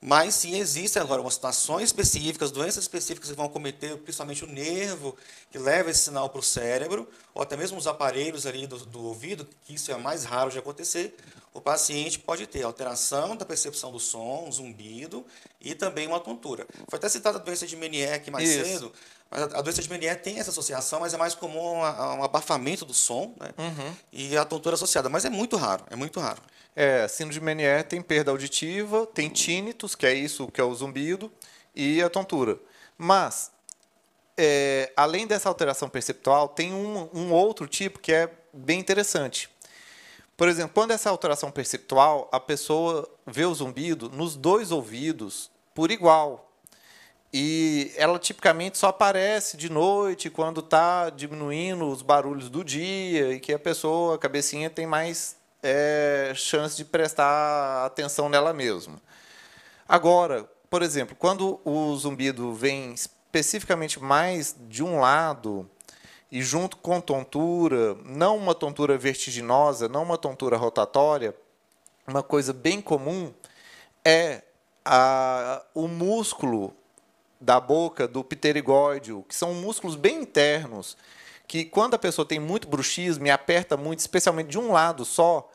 [0.02, 5.14] Mas sim, existem agora umas situações específicas, doenças específicas que vão cometer principalmente o nervo,
[5.50, 9.04] que leva esse sinal para o cérebro, ou até mesmo os aparelhos ali do, do
[9.04, 11.14] ouvido, que isso é mais raro de acontecer.
[11.52, 15.26] O paciente pode ter alteração da percepção do som, um zumbido
[15.60, 16.66] e também uma tontura.
[16.88, 18.64] Foi até citada a doença de Menier aqui mais isso.
[18.64, 18.92] cedo.
[19.30, 23.32] A doença de Menier tem essa associação, mas é mais comum um abafamento do som
[23.38, 23.50] né?
[23.56, 23.94] Uhum.
[24.12, 25.08] e a tontura associada.
[25.08, 26.42] Mas é muito raro, é muito raro.
[26.74, 30.74] É, síndrome de Menier tem perda auditiva, tem tínitos, que é isso, que é o
[30.74, 31.32] zumbido,
[31.74, 32.58] e a tontura.
[32.98, 33.52] Mas,
[34.36, 39.48] é, além dessa alteração perceptual, tem um, um outro tipo que é bem interessante.
[40.36, 45.90] Por exemplo, quando essa alteração perceptual, a pessoa vê o zumbido nos dois ouvidos por
[45.90, 46.49] igual.
[47.32, 53.40] E ela tipicamente só aparece de noite, quando está diminuindo os barulhos do dia, e
[53.40, 59.00] que a pessoa, a cabecinha, tem mais é, chance de prestar atenção nela mesma.
[59.88, 65.68] Agora, por exemplo, quando o zumbido vem especificamente mais de um lado
[66.30, 71.34] e junto com tontura, não uma tontura vertiginosa, não uma tontura rotatória,
[72.06, 73.32] uma coisa bem comum
[74.04, 74.42] é
[74.84, 76.74] a, o músculo
[77.40, 80.96] da boca, do pterigóide, que são músculos bem internos,
[81.48, 85.50] que quando a pessoa tem muito bruxismo e aperta muito, especialmente de um lado só,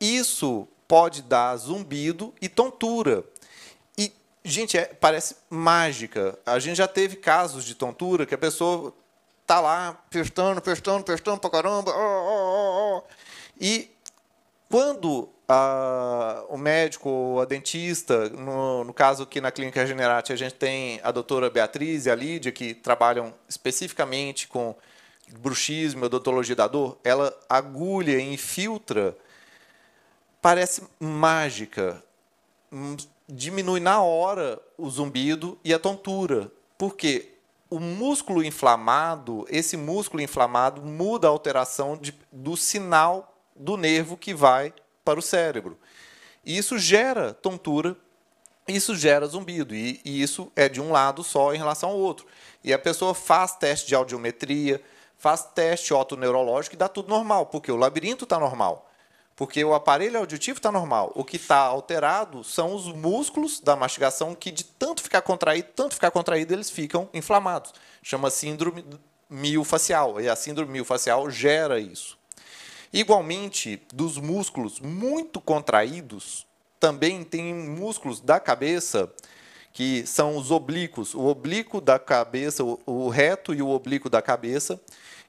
[0.00, 3.24] isso pode dar zumbido e tontura.
[3.96, 4.12] E,
[4.44, 6.38] gente, é, parece mágica.
[6.44, 8.94] A gente já teve casos de tontura que a pessoa
[9.46, 11.90] tá lá apertando, apertando, apertando pra caramba.
[11.90, 13.02] Oh, oh, oh,
[13.58, 13.90] e
[14.68, 20.54] quando a, o médico, a dentista, no, no, caso aqui na Clínica Regenerate, a gente
[20.54, 24.74] tem a doutora Beatriz e a Lídia, que trabalham especificamente com
[25.38, 29.16] bruxismo, odontologia da dor, ela agulha e infiltra,
[30.40, 32.02] parece mágica.
[32.72, 32.96] Hum,
[33.28, 36.50] diminui na hora o zumbido e a tontura.
[36.76, 37.30] Por quê?
[37.70, 44.34] O músculo inflamado, esse músculo inflamado muda a alteração de, do sinal do nervo que
[44.34, 44.72] vai
[45.04, 45.78] para o cérebro.
[46.44, 47.96] E isso gera tontura,
[48.66, 49.74] isso gera zumbido.
[49.74, 52.26] E, e isso é de um lado só em relação ao outro.
[52.62, 54.82] E a pessoa faz teste de audiometria,
[55.18, 58.90] faz teste otoneurológico e dá tudo normal, porque o labirinto está normal.
[59.36, 61.10] Porque o aparelho auditivo está normal.
[61.14, 65.94] O que está alterado são os músculos da mastigação que, de tanto ficar contraído, tanto
[65.94, 67.72] ficar contraído, eles ficam inflamados.
[68.00, 68.84] Chama síndrome
[69.28, 70.20] miofacial.
[70.20, 72.16] E a síndrome miofacial gera isso.
[72.94, 76.46] Igualmente, dos músculos muito contraídos,
[76.78, 79.12] também tem músculos da cabeça
[79.72, 84.80] que são os oblíquos, o oblíquo da cabeça, o reto e o oblíquo da cabeça,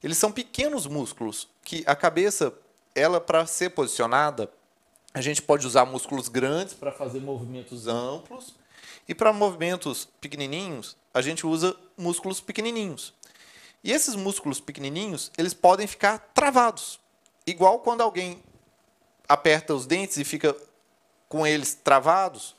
[0.04, 2.54] eles são pequenos músculos que a cabeça,
[2.94, 4.48] ela para ser posicionada,
[5.12, 8.54] a gente pode usar músculos grandes para fazer movimentos amplos
[9.08, 13.12] e para movimentos pequenininhos, a gente usa músculos pequenininhos.
[13.84, 17.04] E esses músculos pequenininhos, eles podem ficar travados.
[17.48, 18.44] Igual quando alguém
[19.28, 20.56] aperta os dentes e fica
[21.30, 22.56] com eles travados,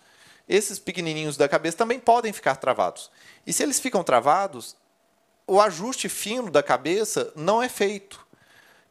[0.48, 3.10] esses pequenininhos da cabeça também podem ficar travados.
[3.46, 4.76] E se eles ficam travados,
[5.46, 8.24] o ajuste fino da cabeça não é feito.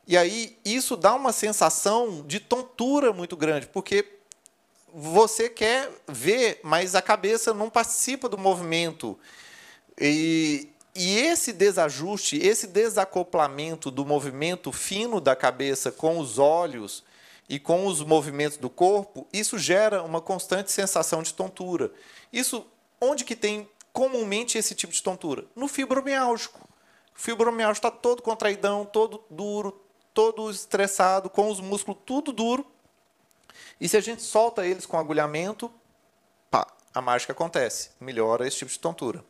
[0.08, 4.20] E aí isso dá uma sensação de tontura muito grande, porque
[4.93, 9.18] você quer ver, mas a cabeça não participa do movimento.
[10.00, 17.04] E E esse desajuste, esse desacoplamento do movimento fino da cabeça com os olhos
[17.50, 21.91] e com os movimentos do corpo, isso gera uma constante sensação de tontura.
[22.32, 22.66] Isso
[23.02, 25.43] onde que tem comumente esse tipo de tontura?
[25.54, 26.62] No fibromiálgico.
[27.14, 29.82] O fibromialgia está todo contraidão, todo duro,
[30.14, 32.66] todo estressado, com os músculos tudo duro.
[33.82, 35.70] E se a gente solta eles com agulhamento,
[36.50, 39.24] pá, a mágica acontece, melhora esse tipo de tontura.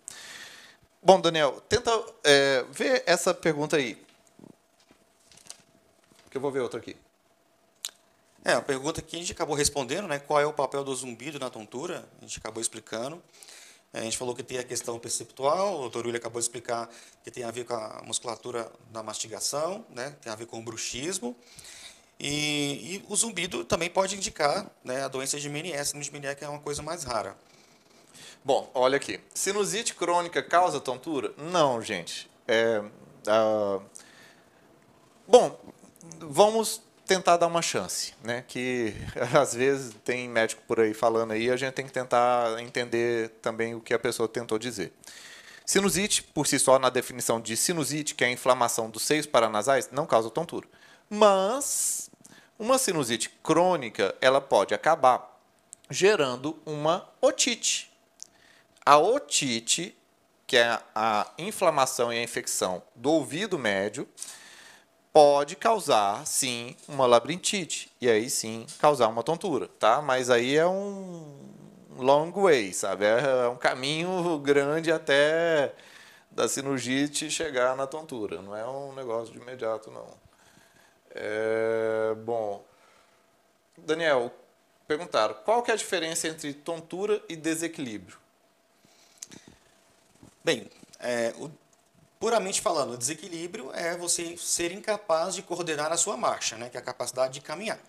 [1.06, 1.92] Bom, Daniel, tenta
[2.24, 3.96] é, ver essa pergunta aí.
[6.32, 6.98] Que eu vou ver outra aqui.
[8.44, 10.18] É, a pergunta que a gente acabou respondendo, né?
[10.18, 12.10] Qual é o papel do zumbido na tontura?
[12.18, 13.22] A gente acabou explicando.
[13.94, 16.90] A gente falou que tem a questão perceptual, o doutor William acabou de explicar
[17.24, 20.16] que tem a ver com a musculatura da mastigação, né?
[20.24, 21.36] tem a ver com o bruxismo.
[22.20, 26.44] E, e o zumbido também pode indicar né, a doença de Meniere, de Meniere que
[26.44, 27.38] é uma coisa mais rara.
[28.46, 29.20] Bom, olha aqui.
[29.34, 31.34] Sinusite crônica causa tontura?
[31.36, 32.30] Não, gente.
[32.48, 32.80] É,
[33.28, 33.82] uh...
[35.28, 35.60] Bom,
[36.20, 38.46] vamos tentar dar uma chance, né?
[38.48, 38.94] Que
[39.36, 43.74] às vezes tem médico por aí falando aí, a gente tem que tentar entender também
[43.74, 44.94] o que a pessoa tentou dizer.
[45.66, 49.90] Sinusite, por si só, na definição de sinusite, que é a inflamação dos seios paranasais,
[49.92, 50.68] não causa tontura.
[51.10, 52.12] Mas
[52.60, 55.36] uma sinusite crônica, ela pode acabar
[55.90, 57.95] gerando uma otite.
[58.86, 59.98] A otite,
[60.46, 64.08] que é a inflamação e a infecção do ouvido médio,
[65.12, 67.92] pode causar, sim, uma labirintite.
[68.00, 70.02] E aí, sim, causar uma tontura, tá?
[70.04, 71.36] Mas aí é um
[71.98, 73.06] long way, sabe?
[73.06, 75.74] É um caminho grande até
[76.30, 78.42] da sinusite chegar na tontura.
[78.42, 80.08] Não é um negócio de imediato, não.
[81.10, 82.64] É, bom,
[83.78, 84.32] Daniel,
[84.88, 88.25] perguntaram, qual que é a diferença entre tontura e desequilíbrio?
[90.46, 90.70] Bem,
[91.00, 91.50] é, o,
[92.20, 96.78] puramente falando, o desequilíbrio é você ser incapaz de coordenar a sua marcha, né, que
[96.78, 97.80] é a capacidade de caminhar.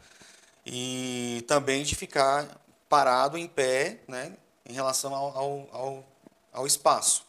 [0.64, 2.48] E também de ficar
[2.88, 4.32] parado em pé né,
[4.64, 6.04] em relação ao, ao, ao,
[6.50, 7.26] ao espaço.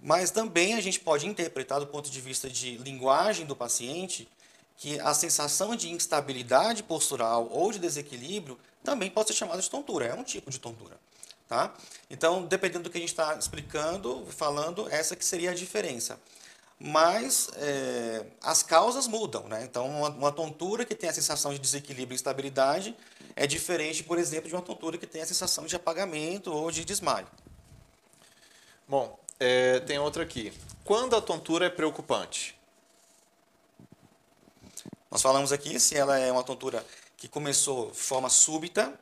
[0.00, 4.28] Mas também a gente pode interpretar do ponto de vista de linguagem do paciente
[4.76, 10.06] que a sensação de instabilidade postural ou de desequilíbrio também pode ser chamada de tontura,
[10.06, 10.96] é um tipo de tontura.
[11.48, 11.72] Tá?
[12.10, 16.18] Então, dependendo do que a gente está explicando, falando, essa que seria a diferença.
[16.78, 19.44] Mas é, as causas mudam.
[19.48, 19.62] Né?
[19.64, 22.96] Então, uma, uma, tontura que tem a sensação de desequilíbrio e instabilidade
[23.34, 26.84] é diferente, por exemplo, de uma tontura que tem a sensação de apagamento ou de
[26.84, 27.28] desmaio.
[28.88, 30.52] Bom, é, tem outra aqui.
[30.84, 32.58] Quando a tontura é preocupante?
[35.10, 36.84] Nós falamos aqui se ela é uma tontura
[37.16, 38.92] que começou de forma súbita,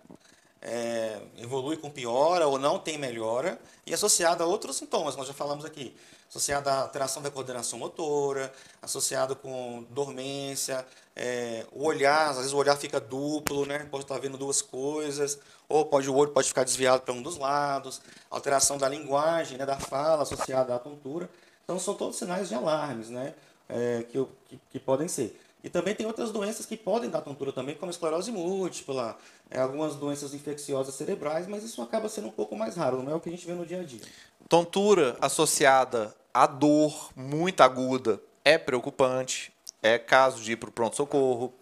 [0.65, 5.35] é, evolui com piora ou não tem melhora, e associada a outros sintomas, nós já
[5.35, 5.95] falamos aqui,
[6.29, 8.51] associada à alteração da coordenação motora,
[8.81, 10.85] associado com dormência,
[11.15, 13.87] é, o olhar, às vezes o olhar fica duplo, né?
[13.91, 15.39] pode estar vendo duas coisas,
[15.69, 18.01] ou pode o olho pode ficar desviado para um dos lados,
[18.31, 21.29] alteração da linguagem, né, da fala associada à tontura.
[21.63, 23.35] Então são todos sinais de alarmes né,
[23.69, 25.41] é, que, que, que podem ser.
[25.65, 29.17] E também tem outras doenças que podem dar tontura também, como esclerose múltipla,
[29.51, 33.15] é, algumas doenças infecciosas cerebrais, mas isso acaba sendo um pouco mais raro, não é
[33.15, 34.03] o que a gente vê no dia a dia.
[34.47, 39.51] Tontura associada a dor muito aguda é preocupante,
[39.83, 41.55] é caso de ir para o pronto-socorro.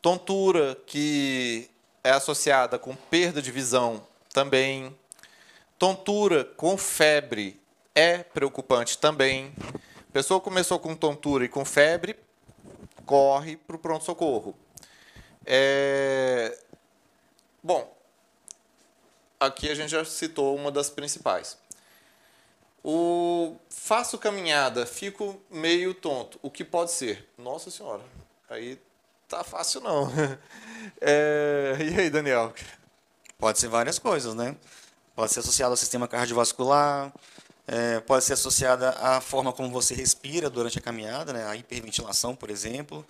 [0.00, 1.68] Tontura que
[2.02, 4.00] é associada com perda de visão
[4.32, 4.96] também.
[5.78, 7.60] Tontura com febre
[7.94, 9.52] é preocupante também.
[10.10, 12.16] Pessoa começou com tontura e com febre,
[13.06, 14.54] corre para o pronto-socorro.
[15.46, 16.58] É...
[17.62, 17.96] Bom,
[19.38, 21.56] aqui a gente já citou uma das principais.
[22.84, 26.38] O faço caminhada, fico meio tonto.
[26.42, 27.28] O que pode ser?
[27.38, 28.02] Nossa senhora,
[28.50, 28.78] aí
[29.28, 30.10] tá fácil não.
[31.00, 31.76] É...
[31.80, 32.54] E aí, Daniel?
[33.38, 34.54] Pode ser várias coisas, né?
[35.16, 37.12] Pode ser associado ao sistema cardiovascular,
[37.66, 42.34] é, pode ser associada à forma como você respira durante a caminhada, né, a hiperventilação,
[42.34, 43.04] por exemplo.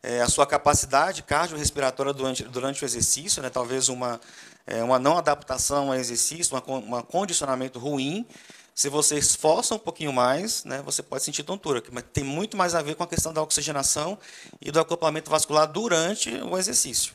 [0.00, 4.20] É, a sua capacidade cardiorrespiratória durante, durante o exercício, né, talvez uma,
[4.66, 8.24] é, uma não adaptação ao exercício, um condicionamento ruim.
[8.72, 12.76] Se você esforça um pouquinho mais, né, você pode sentir tontura, mas tem muito mais
[12.76, 14.16] a ver com a questão da oxigenação
[14.60, 17.12] e do acoplamento vascular durante o exercício.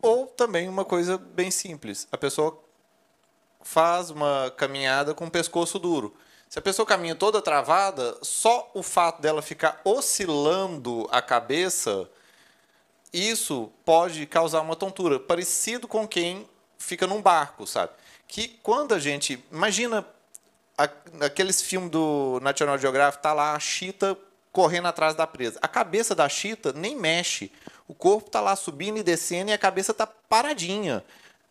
[0.00, 2.65] Ou também uma coisa bem simples, a pessoa
[3.66, 6.16] faz uma caminhada com o pescoço duro.
[6.48, 12.08] Se a pessoa caminha toda travada, só o fato dela ficar oscilando a cabeça,
[13.12, 16.48] isso pode causar uma tontura, parecido com quem
[16.78, 17.92] fica num barco, sabe?
[18.28, 19.44] Que quando a gente.
[19.50, 20.06] Imagina
[21.20, 24.16] aqueles filmes do National Geographic, tá lá a chita
[24.52, 25.58] correndo atrás da presa.
[25.60, 27.50] A cabeça da chita nem mexe.
[27.88, 31.04] O corpo está lá subindo e descendo e a cabeça está paradinha,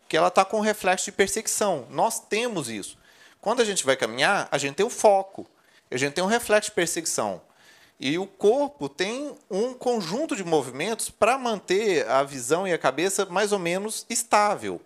[0.07, 1.87] que ela está com reflexo de perseguição.
[1.89, 2.97] Nós temos isso.
[3.41, 5.45] Quando a gente vai caminhar, a gente tem o foco,
[5.89, 7.41] a gente tem um reflexo de perseguição.
[7.99, 13.25] E o corpo tem um conjunto de movimentos para manter a visão e a cabeça
[13.25, 14.81] mais ou menos estável.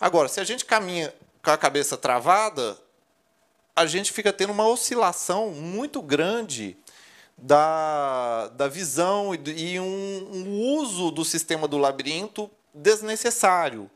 [0.00, 2.76] Agora, se a gente caminha com a cabeça travada,
[3.76, 6.76] a gente fica tendo uma oscilação muito grande
[7.36, 13.88] da, da visão e, e um, um uso do sistema do labirinto desnecessário.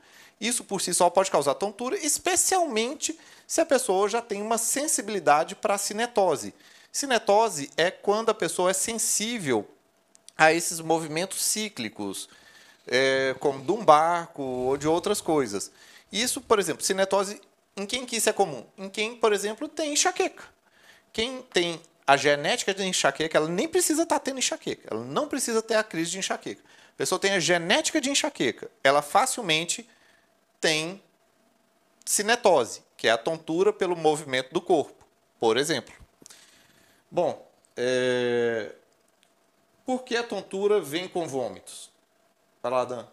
[0.43, 3.17] Isso por si só pode causar tontura, especialmente
[3.47, 6.53] se a pessoa já tem uma sensibilidade para a cinetose.
[6.91, 9.65] Cinetose é quando a pessoa é sensível
[10.37, 12.29] a esses movimentos cíclicos,
[12.89, 15.71] é, como de um barco ou de outras coisas.
[16.11, 17.41] Isso, por exemplo, cinetose,
[17.77, 18.67] em quem que isso é comum?
[18.77, 20.43] Em quem, por exemplo, tem enxaqueca.
[21.13, 24.89] Quem tem a genética de enxaqueca, ela nem precisa estar tá tendo enxaqueca.
[24.91, 26.63] Ela não precisa ter a crise de enxaqueca.
[26.95, 28.69] A pessoa tem a genética de enxaqueca.
[28.83, 29.89] Ela facilmente
[30.63, 31.03] tem
[32.05, 35.05] cinetose, que é a tontura pelo movimento do corpo,
[35.39, 35.93] por exemplo.
[37.11, 38.73] Bom, é...
[39.85, 41.91] por que a tontura vem com vômitos?
[42.63, 43.09] Vai lá.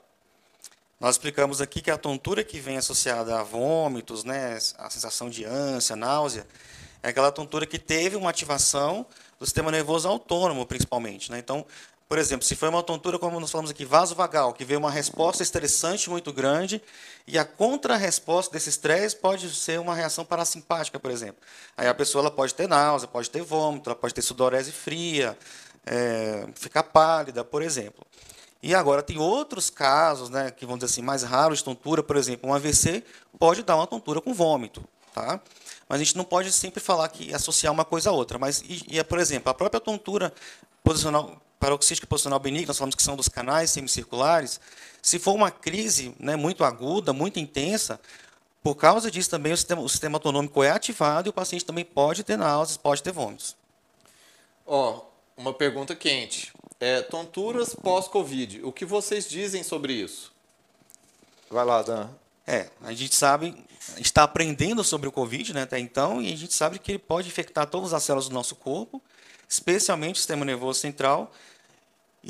[0.99, 5.43] Nós explicamos aqui que a tontura que vem associada a vômitos, né, a sensação de
[5.43, 6.45] ânsia, náusea,
[7.01, 9.05] é aquela tontura que teve uma ativação
[9.39, 11.31] do sistema nervoso autônomo, principalmente.
[11.31, 11.39] Né?
[11.39, 11.65] Então,
[12.09, 15.43] por exemplo, se foi uma tontura, como nós falamos aqui, vasovagal, que veio uma resposta
[15.43, 16.81] estressante muito grande,
[17.27, 21.39] e a contra-resposta desse estresse pode ser uma reação parasimpática, por exemplo.
[21.77, 25.37] Aí a pessoa ela pode ter náusea, pode ter vômito, ela pode ter sudorese fria,
[25.85, 28.03] é, ficar pálida, por exemplo.
[28.59, 32.17] E agora tem outros casos, né, que vamos dizer assim, mais raros de tontura, por
[32.17, 33.03] exemplo, um AVC
[33.37, 34.83] pode dar uma tontura com vômito.
[35.13, 35.39] Tá?
[35.87, 38.39] Mas a gente não pode sempre falar que associar uma coisa a outra.
[38.39, 40.33] Mas, e, e por exemplo, a própria tontura
[40.83, 44.59] posicional, paroxística posicional benigna, nós falamos que são dos canais semicirculares,
[45.01, 47.99] se for uma crise né, muito aguda, muito intensa,
[48.61, 51.85] por causa disso também o sistema, o sistema autonômico é ativado e o paciente também
[51.85, 53.55] pode ter náuseas, pode ter vômitos.
[54.65, 56.51] Ó, oh, uma pergunta quente.
[56.79, 60.31] É, tonturas pós-Covid, o que vocês dizem sobre isso?
[61.49, 62.09] Vai lá, Dan.
[62.45, 63.55] É, a gente sabe,
[63.93, 66.91] a gente está aprendendo sobre o Covid né, até então, e a gente sabe que
[66.91, 69.01] ele pode infectar todas as células do nosso corpo,
[69.47, 71.31] especialmente o sistema nervoso central.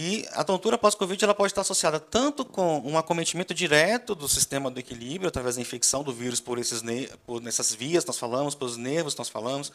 [0.02, 4.72] E a tontura pós-Covid ela pode estar associada tanto com um acometimento direto do sistema
[4.72, 6.82] do equilíbrio, através da infecção do vírus por, esses,
[7.28, 9.74] por essas vias, nós falamos, pelos nervos, nós falamos,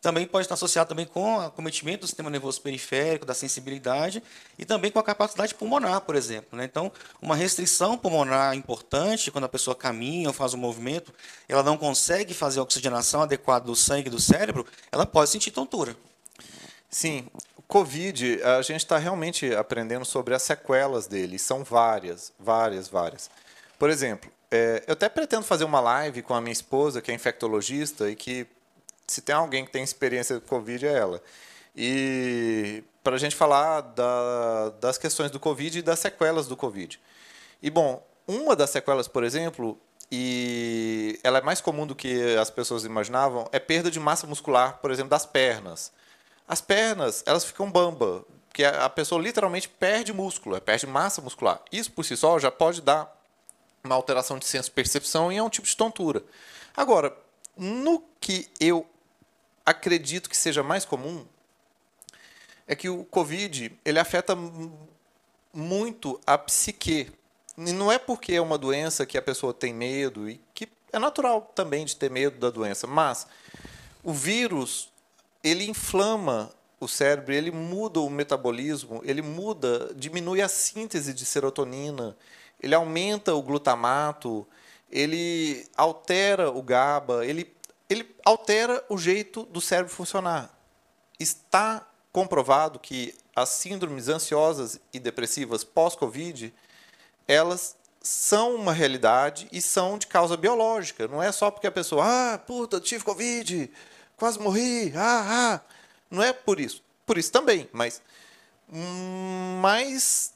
[0.00, 4.22] também pode estar associado também com acometimento do sistema nervoso periférico, da sensibilidade
[4.58, 6.56] e também com a capacidade pulmonar, por exemplo.
[6.56, 6.64] Né?
[6.64, 11.12] Então, uma restrição pulmonar importante, quando a pessoa caminha ou faz um movimento,
[11.46, 15.94] ela não consegue fazer a oxigenação adequada do sangue do cérebro, ela pode sentir tontura.
[16.88, 17.26] Sim,
[17.72, 21.38] Covid, a gente está realmente aprendendo sobre as sequelas dele.
[21.38, 23.30] São várias, várias, várias.
[23.78, 27.14] Por exemplo, é, eu até pretendo fazer uma live com a minha esposa, que é
[27.14, 28.46] infectologista, e que
[29.06, 31.22] se tem alguém que tem experiência com Covid, é ela.
[31.74, 37.00] E para a gente falar da, das questões do Covid e das sequelas do Covid.
[37.62, 39.80] E, bom, uma das sequelas, por exemplo,
[40.10, 44.76] e ela é mais comum do que as pessoas imaginavam, é perda de massa muscular,
[44.82, 45.90] por exemplo, das pernas.
[46.46, 51.62] As pernas, elas ficam bamba, porque a pessoa literalmente perde músculo, perde massa muscular.
[51.72, 53.10] Isso por si só já pode dar
[53.82, 56.22] uma alteração de senso-percepção e é um tipo de tontura.
[56.76, 57.16] Agora,
[57.56, 58.86] no que eu
[59.64, 61.26] acredito que seja mais comum
[62.66, 64.36] é que o Covid ele afeta
[65.52, 67.10] muito a psique.
[67.56, 70.98] E não é porque é uma doença que a pessoa tem medo e que é
[70.98, 73.26] natural também de ter medo da doença, mas
[74.02, 74.91] o vírus
[75.42, 82.16] ele inflama o cérebro, ele muda o metabolismo, ele muda, diminui a síntese de serotonina,
[82.60, 84.46] ele aumenta o glutamato,
[84.90, 87.52] ele altera o GABA, ele
[87.92, 90.50] ele altera o jeito do cérebro funcionar.
[91.20, 96.52] Está comprovado que as síndromes ansiosas e depressivas pós-Covid,
[97.28, 101.06] elas são uma realidade e são de causa biológica.
[101.06, 103.70] Não é só porque a pessoa, ah, puta, tive Covid,
[104.22, 105.60] quase morri, ah, ah.
[106.08, 106.80] Não é por isso.
[107.04, 108.00] Por isso também, mas
[109.60, 110.32] mais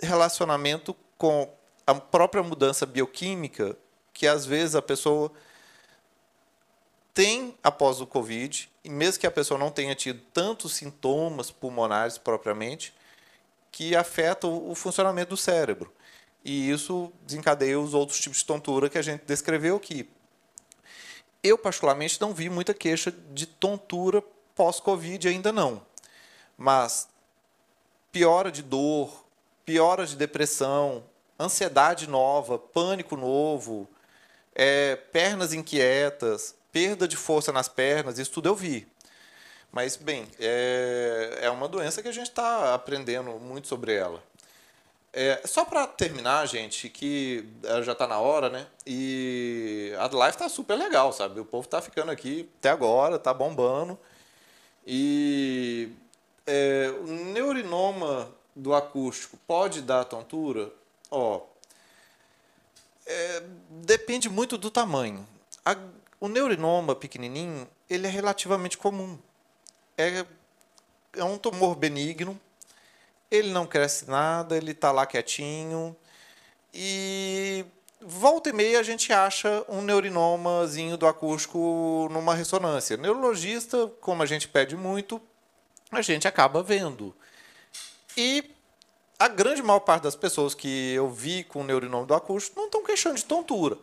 [0.00, 1.52] relacionamento com
[1.84, 3.76] a própria mudança bioquímica
[4.12, 5.32] que às vezes a pessoa
[7.12, 12.16] tem após o Covid, e mesmo que a pessoa não tenha tido tantos sintomas pulmonares
[12.16, 12.94] propriamente,
[13.72, 15.92] que afeta o funcionamento do cérebro.
[16.44, 20.08] E isso desencadeia os outros tipos de tontura que a gente descreveu aqui.
[21.44, 25.82] Eu, particularmente, não vi muita queixa de tontura pós-Covid ainda não.
[26.56, 27.06] Mas
[28.10, 29.26] piora de dor,
[29.62, 31.04] piora de depressão,
[31.38, 33.86] ansiedade nova, pânico novo,
[34.54, 38.88] é, pernas inquietas, perda de força nas pernas, isso tudo eu vi.
[39.70, 44.22] Mas, bem, é, é uma doença que a gente está aprendendo muito sobre ela.
[45.16, 47.48] É, só para terminar, gente, que
[47.84, 48.66] já está na hora, né?
[48.84, 51.38] E a live está super legal, sabe?
[51.38, 53.96] O povo está ficando aqui até agora, está bombando.
[54.84, 55.92] E
[56.44, 60.72] é, o neurinoma do acústico pode dar tontura?
[61.08, 61.42] Ó,
[63.06, 65.24] é, depende muito do tamanho.
[65.64, 65.76] A,
[66.18, 69.16] o neurinoma pequenininho, ele é relativamente comum.
[69.96, 70.26] É,
[71.12, 72.40] é um tumor benigno,
[73.30, 75.96] ele não cresce nada, ele está lá quietinho.
[76.72, 77.64] E
[78.00, 82.96] volta e meia a gente acha um neurinomazinho do acústico numa ressonância.
[82.96, 85.20] Neurologista, como a gente pede muito,
[85.90, 87.14] a gente acaba vendo.
[88.16, 88.50] E
[89.18, 92.84] a grande maior parte das pessoas que eu vi com neurinoma do acústico não estão
[92.84, 93.78] queixando de tontura.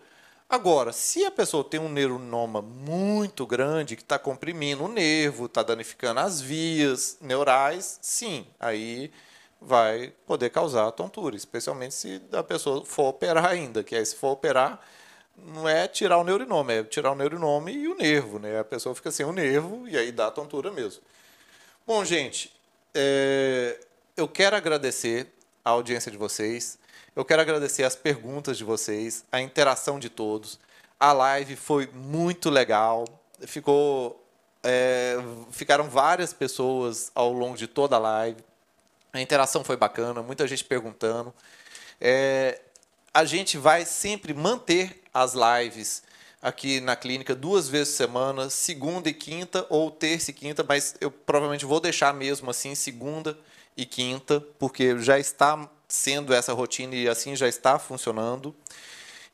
[0.50, 5.64] Agora, se a pessoa tem um neuronoma muito grande que está comprimindo o nervo, está
[5.64, 9.12] danificando as vias neurais, sim, aí
[9.62, 14.32] vai poder causar tontura, especialmente se a pessoa for operar ainda, que aí se for
[14.32, 14.82] operar
[15.38, 18.60] não é tirar o neurinoma, é tirar o neurinoma e o nervo, né?
[18.60, 21.02] A pessoa fica sem o nervo e aí dá tontura mesmo.
[21.86, 22.52] Bom, gente,
[22.94, 23.80] é,
[24.16, 25.28] eu quero agradecer
[25.64, 26.78] a audiência de vocês.
[27.16, 30.60] Eu quero agradecer as perguntas de vocês, a interação de todos.
[31.00, 33.06] A live foi muito legal.
[33.42, 34.24] Ficou,
[34.64, 35.18] é,
[35.52, 38.42] ficaram várias pessoas ao longo de toda a live.
[39.14, 41.34] A interação foi bacana, muita gente perguntando.
[42.00, 42.62] É,
[43.14, 46.04] a gente vai sempre manter as lives
[46.42, 50.96] aqui na clínica duas vezes por semana, segunda e quinta, ou terça e quinta, mas
[51.00, 53.38] eu provavelmente vou deixar mesmo assim, segunda
[53.78, 58.56] e quinta, porque já está sendo essa rotina e assim já está funcionando.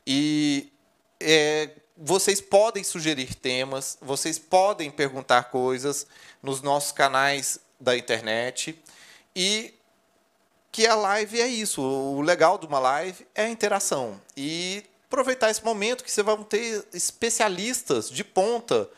[0.05, 0.71] E
[1.19, 6.07] é, vocês podem sugerir temas, vocês podem perguntar coisas
[6.41, 8.77] nos nossos canais da internet.
[9.39, 9.75] E
[10.71, 11.79] que a live é isso.
[11.79, 14.19] O legal de uma live é a interação.
[14.35, 18.89] E aproveitar esse momento que você vai ter especialistas de ponta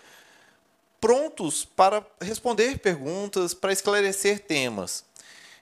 [1.02, 5.04] prontos para responder perguntas, para esclarecer temas.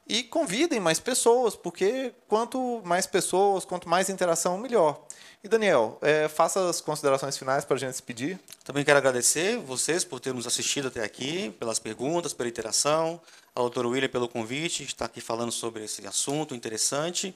[0.09, 5.05] E convidem mais pessoas, porque quanto mais pessoas, quanto mais interação, melhor.
[5.43, 8.39] E Daniel, é, faça as considerações finais para a gente se pedir.
[8.63, 13.19] Também quero agradecer vocês por terem nos assistido até aqui, pelas perguntas, pela interação,
[13.53, 17.35] ao doutor William pelo convite, estar aqui falando sobre esse assunto interessante.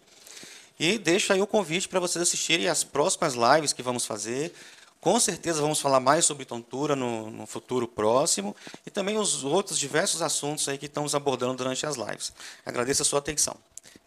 [0.79, 4.53] E deixo aí o convite para vocês assistirem as próximas lives que vamos fazer.
[5.01, 8.55] Com certeza vamos falar mais sobre tontura no, no, futuro próximo
[8.85, 12.31] e também os outros diversos assuntos aí que estamos abordando durante as lives.
[12.63, 13.57] Agradeço a sua atenção.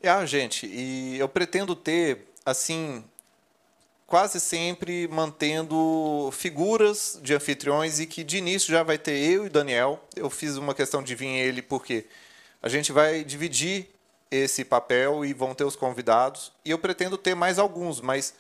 [0.01, 3.05] É, gente, e eu pretendo ter, assim,
[4.07, 9.49] quase sempre mantendo figuras de anfitriões e que de início já vai ter eu e
[9.49, 10.01] Daniel.
[10.15, 12.07] Eu fiz uma questão de vir ele porque
[12.63, 13.89] a gente vai dividir
[14.31, 16.53] esse papel e vão ter os convidados.
[16.65, 18.33] E eu pretendo ter mais alguns, mas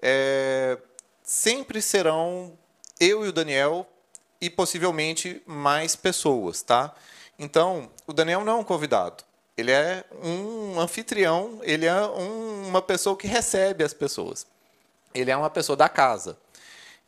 [0.00, 0.78] é,
[1.28, 2.56] sempre serão
[2.98, 3.86] eu e o Daniel
[4.40, 6.94] e possivelmente mais pessoas, tá?
[7.38, 9.22] Então, o Daniel não é um convidado.
[9.54, 14.46] Ele é um anfitrião, ele é um, uma pessoa que recebe as pessoas.
[15.12, 16.38] Ele é uma pessoa da casa.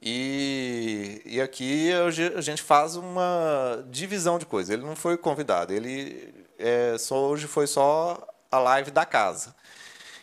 [0.02, 4.70] E, e aqui a gente faz uma divisão de coisas.
[4.70, 9.55] Ele não foi convidado, ele é, só, hoje foi só a live da casa.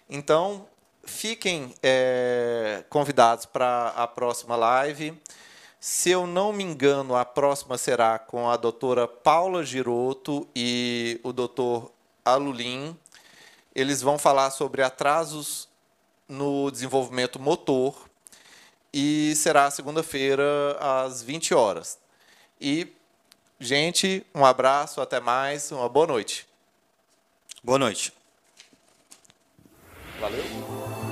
[0.07, 0.67] Então,
[1.07, 5.19] fiquem é, convidados para a próxima live.
[5.79, 11.31] Se eu não me engano, a próxima será com a doutora Paula Giroto e o
[11.31, 11.91] doutor
[12.25, 12.97] Alulim.
[13.73, 15.67] Eles vão falar sobre atrasos
[16.27, 18.07] no desenvolvimento motor
[18.91, 21.99] e será segunda-feira às 20 horas.
[22.59, 22.88] E,
[23.59, 26.47] gente, um abraço, até mais, uma boa noite.
[27.63, 28.16] Boa noite.
[30.19, 31.06] Valeu!